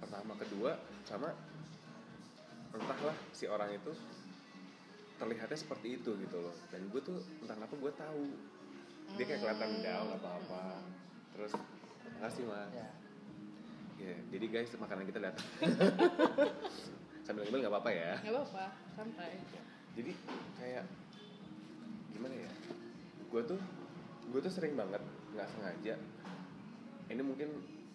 pertama 0.02 0.34
kedua 0.34 0.74
sama 1.06 1.30
entahlah 2.72 3.16
si 3.30 3.46
orang 3.46 3.70
itu 3.70 3.92
terlihatnya 5.16 5.54
seperti 5.54 6.02
itu 6.02 6.10
gitu 6.18 6.36
loh. 6.42 6.54
Dan 6.74 6.90
gue 6.90 7.00
tuh 7.00 7.22
entah 7.38 7.54
kenapa 7.54 7.74
gue 7.78 7.92
tahu. 7.94 8.24
Dia 9.14 9.24
kayak 9.28 9.40
kelihatan 9.44 9.70
Hmm. 9.70 9.84
down 9.84 10.08
apa 10.18 10.28
apa. 10.40 10.62
Terus 11.36 11.52
makasih 12.18 12.44
mas. 12.50 12.70
Ya. 12.74 12.88
ya 14.02 14.16
jadi 14.34 14.46
guys 14.50 14.72
makanan 14.74 15.06
kita 15.06 15.22
lihat 15.22 15.36
sambil 17.26 17.46
ngemil 17.46 17.60
nggak 17.62 17.74
apa-apa 17.78 17.90
ya? 17.94 18.12
Nggak 18.24 18.34
apa-apa 18.34 18.64
santai. 18.98 19.38
Jadi 19.94 20.12
kayak 20.58 20.84
gimana 22.10 22.34
ya? 22.34 22.50
Gue 23.30 23.42
tuh 23.46 23.60
gue 24.32 24.40
tuh 24.42 24.52
sering 24.52 24.74
banget 24.74 25.02
nggak 25.36 25.48
sengaja. 25.54 25.94
Ini 27.12 27.22
mungkin 27.22 27.48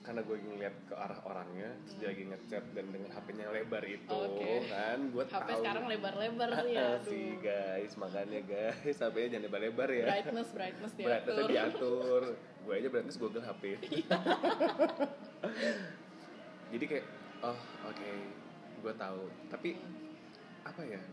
karena 0.08 0.24
gue 0.24 0.40
ngeliat 0.40 0.76
ke 0.88 0.96
arah 0.96 1.20
orangnya 1.28 1.68
terus 1.84 2.00
dia 2.00 2.08
lagi 2.16 2.24
ngechat 2.32 2.64
dan 2.72 2.86
dengan 2.96 3.12
HP-nya 3.12 3.44
yang 3.44 3.54
lebar 3.60 3.84
itu 3.84 4.08
Oke. 4.08 4.64
kan? 4.72 5.00
Gue 5.12 5.24
HP 5.28 5.36
tahu. 5.36 5.60
sekarang 5.60 5.86
lebar-lebar 5.92 6.50
sih 6.64 6.72
ya 6.72 6.90
sih 7.12 7.28
guys 7.44 7.92
makanya 8.00 8.40
guys 8.48 8.98
HP-nya 9.04 9.28
jangan 9.36 9.44
lebar-lebar 9.52 9.90
ya. 9.92 10.08
Brightness 10.08 10.50
brightness 10.56 10.92
brightnessnya 10.96 11.44
diatur. 11.44 11.52
Diatur 11.52 12.22
gue 12.40 12.74
aja 12.80 12.88
brightness 12.88 13.20
Google 13.20 13.44
HP 13.44 13.64
jadi 16.72 16.86
kayak 16.88 17.06
oh 17.44 17.60
oke 17.92 18.12
gue 18.80 18.94
tahu. 18.96 19.24
Tapi 19.52 19.70
apa 20.64 20.82
ya 20.88 21.04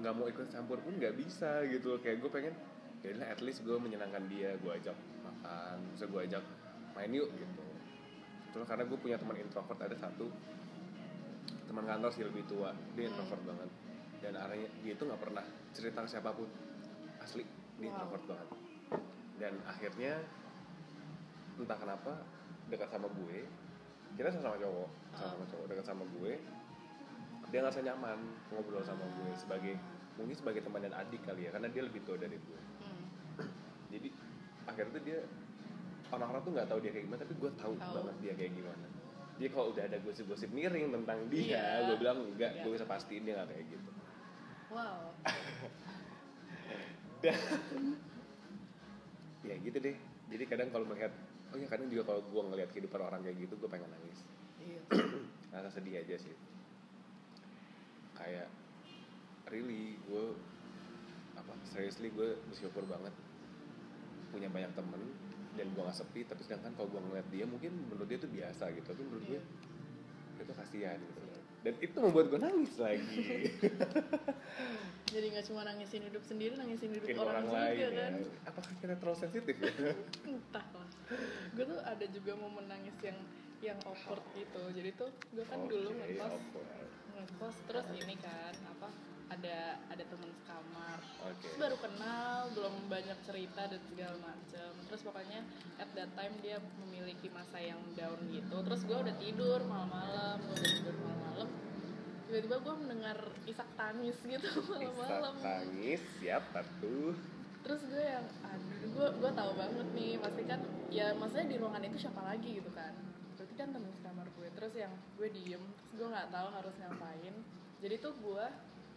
nggak 0.00 0.12
mau 0.16 0.32
ikut 0.32 0.48
campur 0.48 0.80
pun 0.80 0.96
nggak 0.96 1.12
bisa 1.12 1.68
gitu 1.68 1.96
loh. 1.96 2.00
kayak 2.00 2.24
gue 2.24 2.30
pengen 2.32 2.56
ya 3.04 3.12
at 3.20 3.40
least 3.44 3.68
gue 3.68 3.76
menyenangkan 3.76 4.24
dia 4.32 4.56
gue 4.60 4.72
ajak 4.80 4.96
makan 5.24 5.76
bisa 5.92 6.04
gue 6.08 6.20
ajak 6.24 6.44
main 6.96 7.12
yuk 7.12 7.28
gitu 7.32 7.69
Cuma 8.50 8.64
karena 8.66 8.84
gue 8.86 8.98
punya 8.98 9.16
teman 9.16 9.36
introvert 9.38 9.78
ada 9.78 9.96
satu 9.96 10.26
teman 11.70 11.84
kantor 11.86 12.10
sih 12.10 12.24
lebih 12.26 12.42
tua. 12.50 12.74
Dia 12.98 13.06
introvert 13.10 13.42
banget. 13.46 13.70
Dan 14.20 14.32
arahnya 14.36 14.68
dia 14.82 14.92
itu 14.98 15.02
nggak 15.06 15.20
pernah 15.22 15.44
cerita 15.72 16.02
ke 16.04 16.08
siapa 16.10 16.30
pun. 16.34 16.48
Asli 17.22 17.44
dia 17.78 17.88
Wow. 17.88 17.94
introvert 17.96 18.24
banget. 18.26 18.48
Dan 19.40 19.52
akhirnya 19.64 20.12
entah 21.60 21.76
kenapa 21.76 22.12
dekat 22.72 22.88
sama 22.88 23.08
gue 23.12 23.44
kita 24.16 24.30
sama 24.32 24.56
cowok 24.58 24.88
sama 25.14 25.44
cowok 25.48 25.66
dekat 25.70 25.86
sama 25.86 26.04
gue 26.18 26.32
dia 27.50 27.58
ngerasa 27.62 27.80
nyaman 27.82 28.18
ngobrol 28.54 28.82
sama 28.84 29.04
gue 29.06 29.30
sebagai 29.36 29.74
mungkin 30.14 30.36
sebagai 30.36 30.62
teman 30.62 30.84
dan 30.86 30.94
adik 30.94 31.20
kali 31.26 31.48
ya 31.48 31.50
karena 31.50 31.68
dia 31.72 31.82
lebih 31.82 32.00
tua 32.06 32.16
dari 32.20 32.36
gue. 32.36 32.60
Hmm. 32.84 33.04
jadi 33.90 34.08
akhirnya 34.70 34.92
tuh 34.96 35.02
dia 35.02 35.18
orang-orang 36.10 36.42
tuh 36.42 36.52
nggak 36.54 36.68
tahu 36.68 36.78
dia 36.82 36.90
kayak 36.90 37.04
gimana 37.06 37.20
tapi 37.22 37.34
gue 37.38 37.50
tahu 37.54 37.72
banget 37.78 38.16
dia 38.20 38.32
kayak 38.34 38.52
gimana. 38.54 38.86
Jadi 39.40 39.48
kalau 39.56 39.66
udah 39.72 39.84
ada 39.88 39.98
gosip-gosip 40.04 40.50
miring 40.52 40.92
tentang 40.92 41.18
dia 41.32 41.56
Iya. 41.56 41.64
gue 41.88 41.96
bilang 41.96 42.18
enggak 42.28 42.52
Iya. 42.52 42.62
gue 42.66 42.72
bisa 42.76 42.84
pastiin 42.84 43.24
dia 43.24 43.34
nggak 43.40 43.48
kayak 43.48 43.64
gitu. 43.72 43.90
Wow. 44.70 44.98
Dan 47.24 47.36
ya 49.40 49.54
gitu 49.60 49.78
deh. 49.80 49.96
Jadi 50.30 50.44
kadang 50.46 50.68
kalau 50.70 50.86
melihat 50.86 51.12
oh 51.50 51.58
ya 51.58 51.66
kadang 51.66 51.88
juga 51.88 52.12
kalau 52.12 52.20
gue 52.22 52.42
ngelihat 52.52 52.70
kehidupan 52.70 53.00
orang 53.00 53.20
kayak 53.24 53.36
gitu 53.40 53.54
gue 53.56 53.70
pengen 53.70 53.88
nangis. 53.88 54.20
Iya. 54.60 54.80
Rasa 55.56 55.68
sedih 55.72 56.04
aja 56.04 56.16
sih. 56.20 56.36
Kayak 58.14 58.52
really 59.48 59.96
gue 60.04 60.24
apa 61.34 61.56
seriously 61.72 62.12
gue 62.12 62.36
bersyukur 62.52 62.84
banget 62.84 63.14
punya 64.30 64.46
banyak 64.46 64.70
temen 64.76 65.02
dan 65.58 65.66
gue 65.74 65.82
gak 65.82 65.98
sepi 65.98 66.22
tapi 66.26 66.40
sedangkan 66.46 66.72
kalau 66.78 66.88
gue 66.90 67.00
ngeliat 67.00 67.26
dia 67.32 67.44
mungkin 67.46 67.72
menurut 67.90 68.06
dia 68.06 68.18
itu 68.18 68.28
biasa 68.30 68.64
gitu. 68.74 68.86
Tapi 68.90 69.02
menurut 69.02 69.24
gue 69.26 69.40
itu 70.40 70.52
kasihan 70.56 70.98
gitu. 70.98 71.20
Loh 71.20 71.40
dan 71.60 71.74
itu 71.84 71.96
membuat 72.00 72.32
gue 72.32 72.40
nangis 72.40 72.72
lagi. 72.80 73.20
Jadi 75.12 75.26
nggak 75.34 75.44
cuma 75.50 75.66
nangisin 75.66 76.06
hidup 76.06 76.22
sendiri 76.24 76.54
nangisin 76.56 76.94
hidup 76.94 77.08
orang, 77.18 77.44
orang, 77.44 77.44
juga 77.44 77.58
lain 77.58 77.76
ya. 77.76 77.90
Kan 77.90 78.14
apakah 78.46 78.72
kita 78.78 78.94
terlalu 78.96 79.18
sensitif 79.18 79.56
ya? 79.58 79.72
Entah 80.30 80.66
lah. 80.72 80.88
Gue 81.52 81.64
tuh 81.68 81.80
ada 81.84 82.06
juga 82.08 82.32
momen 82.38 82.64
nangis 82.70 82.96
yang 83.04 83.18
yang 83.60 83.78
awkward 83.84 84.24
gitu. 84.32 84.62
Jadi 84.72 84.90
tuh 84.96 85.10
gue 85.36 85.44
kan 85.44 85.60
dulu 85.68 85.92
Oke, 85.92 86.00
ngekos 86.16 86.32
awkward. 86.32 86.68
ngekos 87.12 87.56
terus 87.68 87.86
ini 87.92 88.14
kan 88.16 88.54
apa 88.64 88.88
ada 89.30 89.78
ada 89.88 90.04
teman 90.10 90.30
sekamar. 90.42 90.98
Oke. 91.22 91.46
Terus 91.46 91.56
baru 91.62 91.76
kenal 91.78 92.50
belum 92.52 92.74
banyak 92.90 93.18
cerita 93.22 93.62
dan 93.70 93.80
segala 93.86 94.16
macem. 94.18 94.70
Terus 94.90 95.00
pokoknya 95.06 95.40
at 95.78 95.90
that 95.94 96.10
time 96.18 96.34
dia 96.42 96.58
memiliki 96.82 97.30
masa 97.30 97.62
yang 97.62 97.78
down 97.94 98.18
gitu. 98.34 98.56
Terus 98.66 98.80
gue 98.82 98.98
udah 98.98 99.16
tidur 99.22 99.58
malam-malam 99.64 100.36
gue 100.42 100.56
udah 100.58 100.72
tidur 100.82 100.96
malam-malam. 100.98 101.48
Tiba-tiba 102.26 102.56
gue 102.62 102.74
mendengar 102.82 103.18
isak 103.46 103.70
tangis 103.78 104.18
gitu 104.18 104.48
malam-malam. 104.70 105.34
Isak 105.38 105.46
tangis 105.46 106.00
siapa 106.18 106.60
tuh 106.82 107.14
terus 107.60 107.84
gue 107.84 108.00
yang 108.00 108.24
aduh 108.40 108.88
gue 108.88 109.08
gue 109.20 109.30
tahu 109.36 109.52
banget 109.52 109.88
nih 109.92 110.16
pasti 110.16 110.42
kan 110.48 110.64
ya 110.88 111.12
maksudnya 111.12 111.44
di 111.44 111.56
ruangan 111.60 111.84
itu 111.84 112.08
siapa 112.08 112.20
lagi 112.24 112.56
gitu 112.56 112.72
kan. 112.72 112.96
Berarti 113.36 113.54
kan 113.56 113.68
temen 113.72 113.92
sekamar 113.94 114.26
gue. 114.32 114.48
Terus 114.56 114.72
yang 114.74 114.92
gue 115.20 115.28
diem 115.28 115.60
terus 115.60 115.92
gue 116.00 116.08
nggak 116.08 116.28
tahu 116.32 116.48
harus 116.50 116.74
ngapain. 116.80 117.34
Jadi 117.80 117.94
tuh 118.00 118.12
gue 118.20 118.44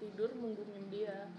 tidur 0.01 0.29
munggungin 0.37 0.85
dia. 0.89 1.29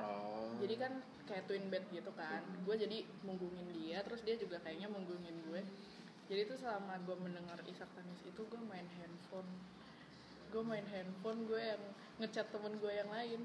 Oh. 0.00 0.54
Jadi 0.58 0.74
kan 0.78 0.92
kayak 1.24 1.44
twin 1.48 1.66
bed 1.72 1.84
gitu 1.90 2.10
kan. 2.14 2.42
Gue 2.66 2.76
jadi 2.76 3.06
munggungin 3.24 3.68
dia 3.72 4.04
terus 4.04 4.20
dia 4.22 4.36
juga 4.36 4.60
kayaknya 4.60 4.90
munggungin 4.90 5.36
gue. 5.48 5.62
Jadi 6.28 6.40
tuh 6.48 6.56
selama 6.56 6.96
gue 7.04 7.16
mendengar 7.20 7.60
isak 7.68 7.88
tangis 7.92 8.20
itu 8.24 8.40
gue 8.44 8.60
main 8.64 8.86
handphone. 9.00 9.48
Gue 10.52 10.62
main 10.64 10.86
handphone 10.88 11.44
gue 11.48 11.60
yang 11.60 11.82
ngechat 12.22 12.48
temen 12.52 12.76
gue 12.80 12.92
yang 12.92 13.10
lain. 13.12 13.40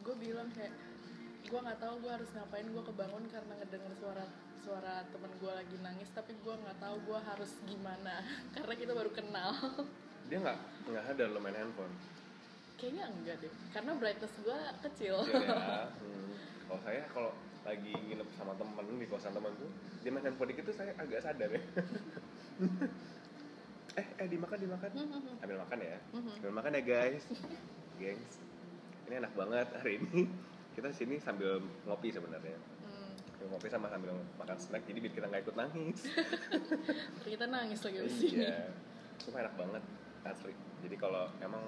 Gue 0.00 0.14
bilang 0.16 0.48
kayak 0.54 0.74
gue 1.50 1.60
nggak 1.60 1.80
tahu 1.82 1.94
gue 2.04 2.12
harus 2.12 2.30
ngapain 2.30 2.68
gue 2.68 2.84
kebangun 2.84 3.24
karena 3.26 3.52
ngedenger 3.58 3.92
suara 3.98 4.24
suara 4.60 4.94
temen 5.08 5.32
gue 5.40 5.50
lagi 5.50 5.76
nangis 5.80 6.12
tapi 6.12 6.36
gue 6.36 6.54
nggak 6.54 6.78
tahu 6.78 6.96
gue 7.04 7.18
harus 7.20 7.50
gimana. 7.64 8.22
Karena 8.54 8.74
kita 8.76 8.92
baru 8.92 9.10
kenal. 9.10 9.50
Dia 10.30 10.38
nggak 10.40 10.58
nggak 10.94 11.04
sadar 11.10 11.28
lo 11.32 11.40
main 11.42 11.58
handphone 11.58 12.19
kayaknya 12.80 13.04
enggak 13.12 13.36
deh 13.44 13.52
karena 13.76 13.92
brightness 14.00 14.34
gue 14.40 14.58
kecil 14.88 15.16
ya. 15.28 15.84
Hmm. 16.00 16.32
Kalau 16.70 16.80
saya 16.86 17.02
kalau 17.10 17.30
lagi 17.66 17.92
nginep 17.92 18.28
sama 18.38 18.54
temen 18.56 18.86
di 18.96 19.06
kosan 19.10 19.34
temen 19.36 19.52
tuh 19.58 19.68
dia 20.00 20.10
main 20.14 20.24
handphone 20.24 20.48
dikit 20.54 20.70
tuh 20.70 20.76
saya 20.80 20.94
agak 20.96 21.20
sadar 21.20 21.50
ya. 21.50 21.60
eh 24.00 24.06
eh 24.22 24.26
dimakan 24.30 24.58
dimakan. 24.58 24.90
Ambil 25.42 25.58
makan 25.60 25.78
ya. 25.82 25.98
Ambil 26.14 26.52
makan 26.54 26.70
ya 26.78 26.82
guys. 26.86 27.24
Gengs. 27.98 28.34
Ini 29.10 29.18
enak 29.20 29.34
banget 29.34 29.68
hari 29.76 29.98
ini. 29.98 30.30
Kita 30.72 30.88
sini 30.94 31.18
sambil 31.18 31.58
ngopi 31.84 32.14
sebenarnya. 32.14 32.54
Hmm, 32.86 33.12
Sambil 33.34 33.46
ngopi 33.50 33.68
sama 33.68 33.90
sambil 33.90 34.14
makan 34.38 34.56
snack 34.56 34.86
jadi 34.86 34.98
biar 35.02 35.12
kita 35.18 35.26
nggak 35.26 35.42
ikut 35.42 35.56
nangis. 35.58 35.98
kita 37.26 37.44
nangis 37.50 37.80
lagi 37.82 37.98
di 37.98 38.10
sini 38.14 38.46
iya. 38.46 38.70
Sumpah 39.18 39.42
enak 39.42 39.54
banget 39.58 39.82
asli. 40.22 40.54
Jadi 40.86 40.96
kalau 40.96 41.26
emang 41.42 41.60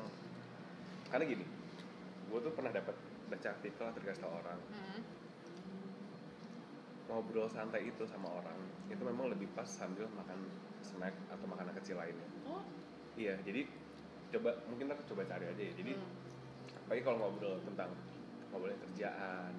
karena 1.12 1.24
gini, 1.28 1.44
gue 2.32 2.38
tuh 2.40 2.52
pernah 2.56 2.72
dapat 2.72 2.96
baca 3.28 3.48
artikel 3.52 3.84
atau 3.84 4.00
dikasih 4.00 4.22
tau 4.24 4.32
orang. 4.32 4.60
Hmm. 4.72 5.02
ngobrol 7.12 7.44
santai 7.44 7.92
itu 7.92 8.08
sama 8.08 8.24
orang 8.24 8.56
itu 8.88 9.02
memang 9.04 9.28
lebih 9.28 9.44
pas 9.52 9.68
sambil 9.68 10.08
makan 10.16 10.48
snack 10.80 11.12
atau 11.28 11.44
makanan 11.44 11.76
kecil 11.76 12.00
lainnya. 12.00 12.24
Oh. 12.48 12.64
Iya 13.20 13.36
jadi 13.44 13.68
coba 14.32 14.56
mungkin 14.64 14.88
kita 14.88 15.04
coba 15.12 15.28
cari 15.28 15.44
aja 15.44 15.60
ya. 15.60 15.72
Jadi 15.76 15.92
hmm. 15.92 16.80
apalagi 16.88 17.02
kalau 17.04 17.18
ngobrol 17.20 17.60
tentang 17.68 17.92
ngobrolin 18.48 18.80
kerjaan 18.88 19.52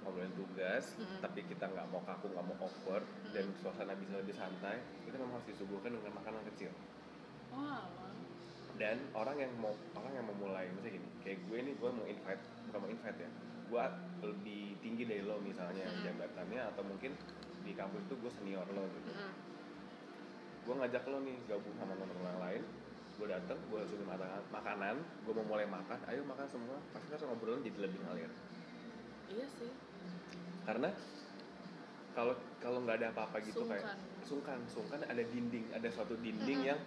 ngobrolin 0.00 0.32
tugas 0.32 0.96
Mm. 0.96 1.20
tapi 1.20 1.40
kita 1.44 1.68
nggak 1.68 1.86
mau 1.92 2.00
kaku 2.06 2.32
nggak 2.32 2.46
mau 2.48 2.56
awkward 2.64 3.04
dan 3.34 3.44
suasana 3.60 3.92
bisa 3.98 4.16
lebih 4.16 4.32
santai 4.32 4.80
itu 5.04 5.12
memang 5.12 5.36
harus 5.36 5.48
disuguhkan 5.52 5.92
dengan 5.92 6.16
makanan 6.16 6.42
kecil. 6.54 6.72
Wah 7.52 7.84
dan 8.78 8.96
orang 9.12 9.36
yang 9.36 9.52
mau 9.58 9.74
orang 9.92 10.12
yang 10.14 10.26
memulai 10.26 10.70
misalnya 10.70 11.02
gini 11.02 11.08
kayak 11.20 11.38
gue 11.44 11.58
nih 11.60 11.74
gue 11.76 11.90
mau 11.90 12.06
invite 12.06 12.42
bukan 12.70 12.78
mau 12.78 12.90
invite 12.90 13.18
ya 13.18 13.30
gue 13.68 13.84
lebih 14.24 14.64
tinggi 14.80 15.02
dari 15.04 15.22
lo 15.22 15.36
misalnya 15.38 15.84
Hmm. 15.84 16.00
jabatannya 16.00 16.60
atau 16.72 16.82
mungkin 16.82 17.12
di 17.62 17.72
kampus 17.74 18.00
itu 18.06 18.14
gue 18.16 18.32
senior 18.32 18.66
lo 18.70 18.84
gitu 18.86 19.10
Hmm. 19.12 19.34
gue 20.64 20.74
ngajak 20.78 21.04
lo 21.04 21.18
nih 21.20 21.36
gabung 21.44 21.74
sama 21.76 21.92
teman-teman 21.92 22.26
yang 22.28 22.40
lain 22.40 22.62
gue 23.18 23.26
dateng 23.26 23.58
gue 23.66 23.80
suruh 23.84 24.06
makanan 24.06 24.42
makanan 24.48 24.94
gue 25.26 25.32
mau 25.34 25.46
mulai 25.48 25.66
makan 25.66 25.98
ayo 26.06 26.22
makan 26.22 26.46
semua 26.46 26.78
pasti 26.94 27.10
kan 27.10 27.18
ngobrolan 27.26 27.66
jadi 27.66 27.78
lebih 27.82 27.98
ngalir 28.06 28.30
iya 29.26 29.46
sih 29.58 29.74
karena 30.62 30.94
kalau 32.14 32.34
kalau 32.58 32.78
nggak 32.82 33.02
ada 33.02 33.08
apa-apa 33.10 33.42
gitu 33.42 33.66
kayak 33.66 33.82
Sungkan. 33.82 33.98
sungkan 34.22 34.60
sungkan 34.70 35.00
ada 35.02 35.22
dinding 35.24 35.66
ada 35.70 35.88
suatu 35.90 36.14
dinding 36.18 36.62
Mm-mm. 36.62 36.70
yang 36.70 36.80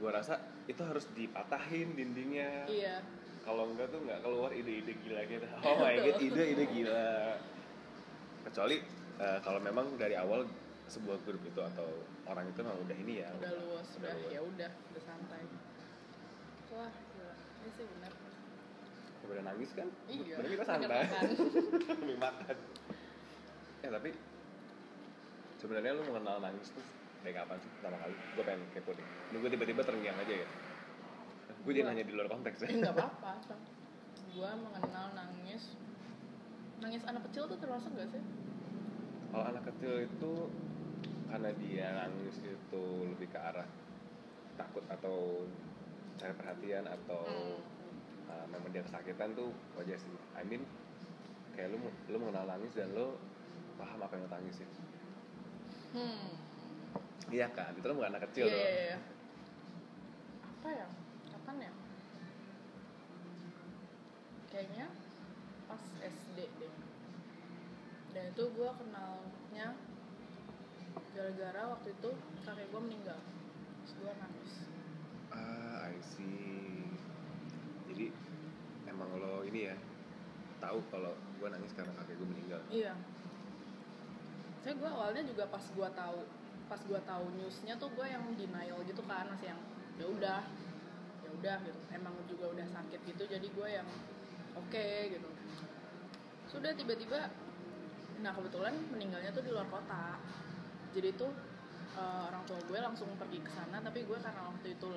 gue 0.00 0.08
rasa 0.10 0.40
itu 0.64 0.80
harus 0.80 1.04
dipatahin 1.12 1.92
dindingnya. 1.92 2.64
Iya. 2.64 3.04
Kalau 3.44 3.68
enggak 3.68 3.92
tuh 3.92 4.00
nggak 4.00 4.20
keluar 4.24 4.50
ide-ide 4.52 4.96
gila 5.04 5.22
gitu. 5.28 5.46
Oh 5.68 5.76
my 5.76 5.94
god 6.00 6.16
ide-ide 6.16 6.64
gila. 6.72 7.36
Kecuali 8.48 8.76
eh, 9.20 9.38
kalau 9.44 9.60
memang 9.60 10.00
dari 10.00 10.16
awal 10.16 10.48
sebuah 10.88 11.22
grup 11.22 11.44
itu 11.44 11.60
atau 11.60 11.86
orang 12.26 12.48
itu 12.48 12.58
memang 12.64 12.80
udah 12.82 12.96
ini 12.98 13.22
ya 13.22 13.30
udah 13.38 13.52
luas 13.62 13.88
udah 14.00 14.10
udah 14.10 14.30
ya 14.32 14.40
udah 14.40 14.70
udah 14.72 15.02
santai. 15.04 15.42
Wah 16.72 16.92
gila. 17.12 17.34
Ini 17.36 17.70
sih 17.76 17.84
benar. 17.84 18.12
Daripada 19.20 19.42
nangis 19.52 19.70
kan? 19.76 19.88
Iya. 20.08 20.34
Mending 20.40 20.52
kita 20.56 20.64
santai. 20.64 21.04
sambil 21.84 22.16
makan. 22.24 22.56
Ya 23.84 23.88
tapi 23.92 24.10
sebenarnya 25.60 25.92
lu 25.92 26.02
mengenal 26.08 26.40
nangis 26.40 26.72
tuh 26.72 26.99
dari 27.20 27.34
kapan 27.36 27.56
sih 27.60 27.70
pertama 27.78 27.96
kali 28.00 28.14
gue 28.16 28.44
pengen 28.44 28.62
kepo 28.72 28.90
deh. 28.96 29.06
Lu 29.32 29.36
gue 29.44 29.50
tiba-tiba 29.52 29.82
terngiang 29.84 30.16
aja 30.16 30.34
ya. 30.44 30.48
Gue 31.60 31.72
jadi 31.76 31.84
nanya 31.84 32.04
di 32.08 32.12
luar 32.16 32.28
konteks 32.32 32.64
ya. 32.64 32.68
Nggak 32.72 32.94
apa-apa 32.98 33.32
gue 34.30 34.50
mengenal 34.62 35.06
nangis. 35.12 35.74
Nangis 36.80 37.02
anak 37.04 37.26
kecil 37.28 37.44
tuh 37.50 37.58
termasuk 37.60 37.92
gak 37.92 38.08
sih? 38.08 38.22
Kalau 39.30 39.44
anak 39.52 39.68
kecil 39.68 40.08
itu 40.08 40.32
karena 41.30 41.50
dia 41.60 41.86
nangis 41.94 42.40
itu 42.42 42.84
lebih 43.04 43.28
ke 43.30 43.38
arah 43.38 43.68
takut 44.58 44.82
atau 44.90 45.46
cari 46.18 46.34
perhatian 46.34 46.84
atau 46.88 47.22
Hmm. 47.26 47.60
uh, 48.28 48.46
memang 48.50 48.70
dia 48.72 48.82
kesakitan 48.86 49.36
tuh 49.36 49.52
wajar 49.76 49.98
sih. 50.00 50.14
I 50.34 50.42
mean 50.46 50.64
kayak 51.54 51.74
lu 51.74 51.78
lu 52.08 52.16
mengenal 52.16 52.48
nangis 52.48 52.72
dan 52.72 52.90
lu 52.96 53.14
paham 53.76 54.00
apa 54.00 54.12
yang 54.16 54.24
lu 54.26 54.30
tangisin. 54.32 54.68
Hmm. 55.92 56.38
Iya 57.30 57.46
kan 57.50 57.70
itu 57.72 57.86
bukan 57.86 58.10
anak 58.10 58.26
kecil 58.30 58.46
Iya, 58.46 58.52
loh. 58.52 58.60
iya, 58.60 58.82
iya. 58.84 58.98
apa 60.42 60.68
ya? 60.70 60.86
Kapan 61.30 61.56
ya? 61.62 61.72
Kayaknya 64.50 64.86
pas 65.64 65.82
SD 66.02 66.38
deh. 66.58 66.72
Dan 68.10 68.24
itu 68.28 68.44
gue 68.50 68.70
kenalnya 68.74 69.66
gara-gara 71.14 71.62
waktu 71.70 71.88
itu 71.94 72.10
kakek 72.42 72.66
gue 72.68 72.80
meninggal. 72.82 73.18
Terus 73.86 73.92
gue 73.94 74.12
nangis. 74.18 74.52
Ah 75.30 75.86
I 75.86 75.96
see. 76.02 76.90
Jadi 77.86 78.10
emang 78.84 79.14
lo 79.16 79.46
ini 79.46 79.70
ya 79.70 79.76
tahu 80.58 80.82
kalau 80.90 81.14
gue 81.14 81.48
nangis 81.48 81.72
karena 81.72 81.94
kakek 81.94 82.18
gue 82.18 82.28
meninggal? 82.28 82.60
Iya. 82.68 82.98
Saya 84.60 84.74
gue 84.76 84.90
awalnya 84.90 85.22
juga 85.24 85.46
pas 85.46 85.62
gue 85.62 85.88
tahu 85.94 86.20
pas 86.70 86.78
gue 86.78 87.00
tahu 87.02 87.24
newsnya 87.34 87.74
tuh 87.82 87.90
gue 87.98 88.06
yang 88.06 88.22
denial 88.38 88.78
gitu 88.86 89.02
kan 89.10 89.26
masih 89.26 89.50
yang 89.50 89.60
ya 89.98 90.06
udah 90.06 90.40
ya 91.26 91.30
udah 91.34 91.56
gitu. 91.66 91.80
Emang 91.90 92.14
juga 92.30 92.54
udah 92.54 92.66
sakit 92.70 93.00
gitu 93.10 93.22
jadi 93.26 93.42
gue 93.42 93.68
yang 93.68 93.88
oke 94.54 94.86
gitu. 95.10 95.28
Sudah 96.46 96.70
tiba-tiba 96.78 97.26
nah 98.22 98.30
kebetulan 98.36 98.78
meninggalnya 98.94 99.34
tuh 99.34 99.42
di 99.42 99.50
luar 99.50 99.66
kota. 99.66 100.22
Jadi 100.94 101.10
tuh 101.18 101.34
eh, 101.98 102.22
orang 102.30 102.46
tua 102.46 102.62
gue 102.62 102.78
langsung 102.78 103.10
pergi 103.18 103.42
ke 103.42 103.50
sana 103.50 103.82
tapi 103.82 104.06
gue 104.06 104.18
karena 104.22 104.46
waktu 104.46 104.78
itu 104.78 104.90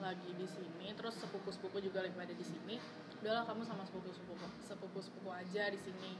lagi 0.00 0.32
di 0.32 0.48
sini 0.48 0.96
terus 0.96 1.20
sepupu-sepupu 1.20 1.76
juga 1.84 2.00
lagi 2.00 2.16
pada 2.16 2.32
di 2.32 2.40
sini 2.40 2.80
udahlah 3.20 3.44
kamu 3.44 3.68
sama 3.68 3.84
sepupu-sepupu 3.84 4.48
sepupu-sepupu 4.64 5.28
aja 5.28 5.68
di 5.68 5.76
sini. 5.76 6.16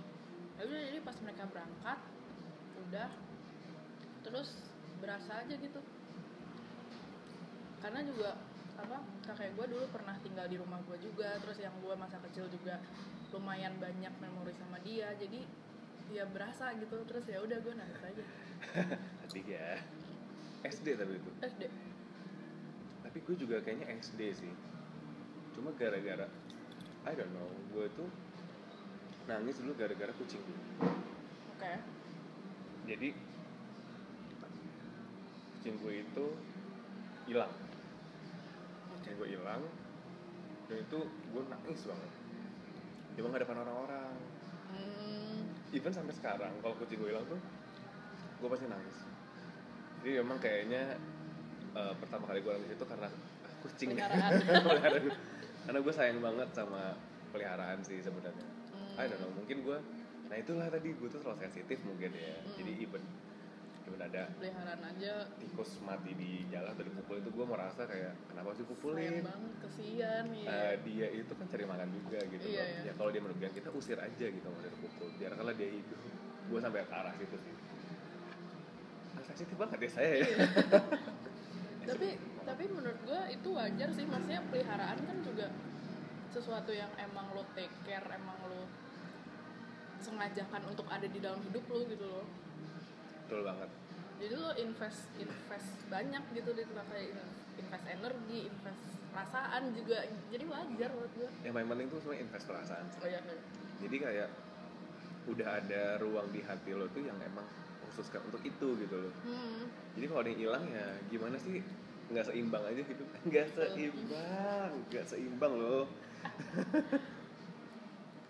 Ya 0.61 0.69
udah 0.69 0.80
jadi 0.92 1.00
pas 1.00 1.16
mereka 1.25 1.49
berangkat 1.49 1.99
udah 2.76 3.09
terus 4.21 4.52
berasa 5.00 5.42
aja 5.42 5.54
gitu. 5.57 5.80
Karena 7.80 8.00
juga 8.04 8.37
apa 8.80 8.97
kakek 9.28 9.52
gue 9.61 9.66
dulu 9.76 9.85
pernah 9.92 10.16
tinggal 10.25 10.49
di 10.49 10.57
rumah 10.57 10.80
gue 10.88 10.97
juga 11.04 11.37
terus 11.45 11.61
yang 11.61 11.75
gue 11.85 11.92
masa 12.00 12.16
kecil 12.25 12.49
juga 12.49 12.80
lumayan 13.28 13.76
banyak 13.76 14.09
memori 14.25 14.57
sama 14.57 14.80
dia 14.80 15.12
jadi 15.21 15.45
ya 16.11 16.25
berasa 16.26 16.73
gitu 16.80 16.97
terus 17.04 17.28
ya 17.28 17.45
udah 17.45 17.59
gue 17.61 17.75
nangis 17.76 18.02
aja. 18.04 18.25
Ya. 19.47 19.78
SD 20.66 20.99
tapi 20.99 21.23
itu? 21.23 21.30
SD 21.38 21.62
tapi 23.07 23.19
gue 23.26 23.37
juga 23.38 23.57
kayaknya 23.62 23.90
SD 24.02 24.21
sih. 24.35 24.52
Cuma 25.54 25.71
gara-gara 25.78 26.26
I 27.07 27.12
don't 27.14 27.30
know 27.30 27.49
gue 27.71 27.87
tuh 27.95 28.11
nangis 29.30 29.62
dulu 29.62 29.78
gara-gara 29.78 30.11
kucing 30.19 30.42
gue 30.42 30.59
oke. 31.54 31.75
Jadi 32.90 33.09
kucing 35.60 35.76
gue 35.76 35.92
itu 36.00 36.26
hilang. 37.28 37.52
Kucing 38.96 39.12
gue 39.20 39.28
hilang 39.28 39.60
dan 40.73 40.76
itu 40.80 40.99
gue 41.04 41.42
nangis 41.52 41.84
banget. 41.84 42.10
Cuma 43.12 43.28
nggak 43.28 43.44
depan 43.44 43.60
orang-orang. 43.60 44.16
Hmm, 44.73 45.52
even 45.76 45.92
sampai 45.92 46.16
sekarang 46.16 46.49
kalau 46.64 46.73
kucing 46.80 46.96
gue 46.96 47.12
hilang 47.12 47.28
tuh 47.28 47.36
gue 48.40 48.49
pasti 48.49 48.73
nangis. 48.73 49.04
Jadi 50.00 50.25
memang 50.25 50.40
kayaknya 50.40 50.96
eh, 51.76 51.94
pertama 52.00 52.32
kali 52.32 52.40
gue 52.40 52.52
nangis 52.56 52.73
itu 52.80 52.84
karena 52.88 53.12
ah, 53.12 53.52
kucing. 53.60 53.88
Peliharaan. 54.00 54.32
karena 55.68 55.78
gue 55.84 55.92
sayang 55.92 56.25
banget 56.25 56.49
sama 56.56 56.96
peliharaan 57.36 57.84
sih 57.84 58.00
sebenarnya. 58.00 58.49
Hmm, 58.73 58.96
I 58.96 59.12
don't 59.12 59.20
know 59.20 59.28
mungkin 59.36 59.60
gue 59.60 59.76
nah 60.32 60.38
itulah 60.40 60.73
tadi 60.73 60.96
gue 60.96 61.08
tuh 61.12 61.20
terlalu 61.20 61.44
sensitif 61.44 61.84
mungkin 61.84 62.16
ya. 62.16 62.32
Hmm. 62.40 62.54
jadi 62.56 62.73
even 62.80 63.04
even 63.91 64.00
ada 64.00 64.23
peliharaan 64.33 64.81
aja. 64.87 65.13
tikus 65.37 65.71
mati 65.81 66.13
di 66.13 66.31
jalan 66.47 66.71
atau 66.71 66.85
dipukul 66.85 67.17
itu 67.19 67.29
gue 67.29 67.45
merasa 67.45 67.83
kayak 67.85 68.15
kenapa 68.25 68.49
sih 68.50 68.63
sayang 68.63 68.71
pukulin 68.71 69.15
banget 69.21 69.53
kesian 69.61 70.25
ya 70.33 70.47
Eh, 70.47 70.75
dia 70.83 71.07
itu 71.13 71.33
kan 71.33 71.47
cari 71.47 71.65
makan 71.65 71.89
juga 71.91 72.19
gitu 72.25 72.45
Iya, 72.45 72.55
loh. 72.57 72.71
iya. 72.71 72.81
ya 72.87 72.93
kalau 72.95 73.11
dia 73.11 73.21
merugikan 73.21 73.53
kita 73.53 73.69
usir 73.71 73.99
aja 73.99 74.26
gitu 74.26 74.43
nggak 74.43 74.61
usah 74.61 74.73
dipukul. 74.73 75.09
Biarkanlah 75.17 75.55
dia 75.55 75.69
hidup. 75.69 76.00
Gue 76.47 76.59
sampai 76.59 76.81
ke 76.81 76.95
arah 76.95 77.15
situ 77.15 77.37
sih. 77.37 77.55
Ah, 79.11 79.23
sensitif 79.25 79.57
banget 79.57 79.79
ya 79.81 79.91
saya 79.91 80.13
ya. 80.17 80.26
Tapi 81.91 82.09
tapi 82.41 82.65
menurut 82.67 83.00
gue 83.03 83.21
itu 83.31 83.49
wajar 83.50 83.89
sih. 83.91 84.05
Maksudnya 84.05 84.41
peliharaan 84.47 84.99
kan 85.00 85.17
juga 85.21 85.47
sesuatu 86.31 86.71
yang 86.71 86.91
emang 86.97 87.26
lo 87.33 87.43
take 87.53 87.75
care 87.83 88.07
emang 88.07 88.39
lo 88.47 88.63
sengajakan 89.99 90.63
untuk 90.65 90.87
ada 90.87 91.05
di 91.05 91.19
dalam 91.19 91.43
hidup 91.43 91.65
lo 91.67 91.81
gitu 91.85 92.05
loh. 92.05 92.25
Betul 93.26 93.43
banget 93.43 93.71
jadi 94.21 94.35
lo 94.37 94.52
invest 94.61 95.09
invest 95.17 95.71
banyak 95.89 96.21
gitu 96.37 96.50
di 96.52 96.63
tempat 96.69 96.87
kayak 96.93 97.17
invest 97.56 97.87
energi 97.89 98.41
invest 98.52 98.85
perasaan 99.11 99.63
juga. 99.75 100.06
Jadi 100.30 100.45
wajar 100.47 100.91
menurut 100.95 101.13
gue 101.19 101.28
yang 101.43 101.54
paling 101.56 101.69
penting 101.73 101.87
tuh 101.89 101.99
sebenarnya 102.04 102.23
invest 102.28 102.47
perasaan 102.47 102.85
sih. 102.93 103.00
oh 103.00 103.09
iya 103.09 103.21
iya. 103.25 103.37
jadi 103.80 103.97
kayak 103.97 104.28
udah 105.28 105.49
ada 105.61 105.83
ruang 106.00 106.28
di 106.33 106.41
hati 106.45 106.73
lo 106.76 106.89
tuh 106.93 107.04
yang 107.04 107.17
emang 107.21 107.45
khususkan 107.89 108.21
untuk 108.28 108.45
itu 108.45 108.69
gitu 108.78 108.97
loh. 109.09 109.13
Hmm. 109.26 109.67
jadi 109.99 110.04
kalau 110.06 110.21
ada 110.23 110.30
yang 110.30 110.41
hilang 110.47 110.65
ya 110.69 110.87
gimana 111.09 111.37
sih? 111.41 111.65
Nggak 112.11 112.26
seimbang 112.28 112.63
aja 112.67 112.83
gitu. 112.85 113.04
Nggak 113.28 113.47
seimbang. 113.56 114.71
Nggak 114.93 115.06
seimbang 115.09 115.52
loh. 115.56 115.85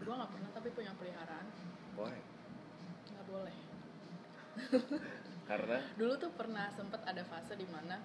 Gue 0.00 0.14
nggak 0.16 0.32
pernah 0.32 0.50
tapi 0.56 0.68
punya 0.72 0.92
peliharaan. 0.96 1.46
Why? 1.98 2.16
Nggak 3.10 3.26
boleh 3.28 3.56
karena 5.50 5.82
dulu 5.98 6.14
tuh 6.14 6.30
pernah 6.30 6.70
sempet 6.70 7.02
ada 7.02 7.26
fase 7.26 7.58
di 7.58 7.66
mana 7.66 7.98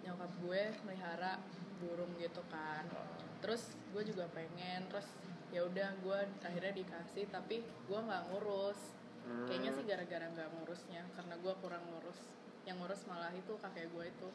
nyokap 0.00 0.32
gue 0.40 0.62
melihara 0.88 1.36
burung 1.76 2.08
gitu 2.16 2.40
kan. 2.48 2.88
Terus 3.44 3.76
gue 3.92 4.02
juga 4.08 4.24
pengen 4.32 4.88
terus 4.88 5.04
ya 5.52 5.68
udah 5.68 5.92
gue 6.00 6.18
akhirnya 6.40 6.72
dikasih 6.72 7.28
tapi 7.28 7.60
gue 7.60 8.00
nggak 8.00 8.32
ngurus. 8.32 8.80
Kayaknya 9.44 9.70
sih 9.76 9.84
gara-gara 9.84 10.26
nggak 10.32 10.48
ngurusnya 10.56 11.04
karena 11.12 11.36
gue 11.36 11.52
kurang 11.60 11.84
ngurus. 11.92 12.18
Yang 12.64 12.76
ngurus 12.80 13.00
malah 13.04 13.32
itu 13.36 13.52
kakek 13.60 13.92
gue 13.92 14.04
itu. 14.08 14.28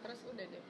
Terus 0.00 0.18
udah 0.32 0.44
deh. 0.48 0.64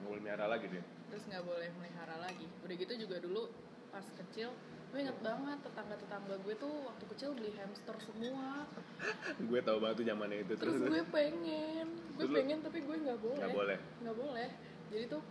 Nggak 0.00 0.08
boleh 0.08 0.22
miara 0.24 0.48
lagi 0.48 0.66
deh 0.72 0.84
terus 1.14 1.30
nggak 1.30 1.46
boleh 1.46 1.70
melihara 1.78 2.16
lagi. 2.18 2.42
Udah 2.66 2.74
gitu 2.74 3.06
juga 3.06 3.22
dulu 3.22 3.46
pas 3.94 4.02
kecil 4.02 4.50
gue 4.94 5.02
inget 5.02 5.18
banget 5.26 5.58
tetangga-tetangga 5.66 6.38
gue 6.46 6.54
tuh 6.54 6.70
waktu 6.86 7.04
kecil 7.10 7.34
beli 7.34 7.50
hamster 7.58 7.98
semua. 7.98 8.62
Gue 9.50 9.58
tahu 9.58 9.82
banget 9.82 9.96
tuh 9.98 10.06
zamannya 10.06 10.38
itu. 10.46 10.54
Terus 10.54 10.78
gue 10.86 11.02
pengen. 11.10 11.86
Gue 12.14 12.22
Terus 12.22 12.34
pengen 12.38 12.58
tapi 12.62 12.78
gue 12.78 12.96
nggak 13.02 13.18
boleh. 13.18 13.42
Nggak 13.42 13.56
boleh? 13.58 13.78
Nggak 14.06 14.16
boleh. 14.22 14.48
Jadi 14.94 15.04
tuh 15.10 15.22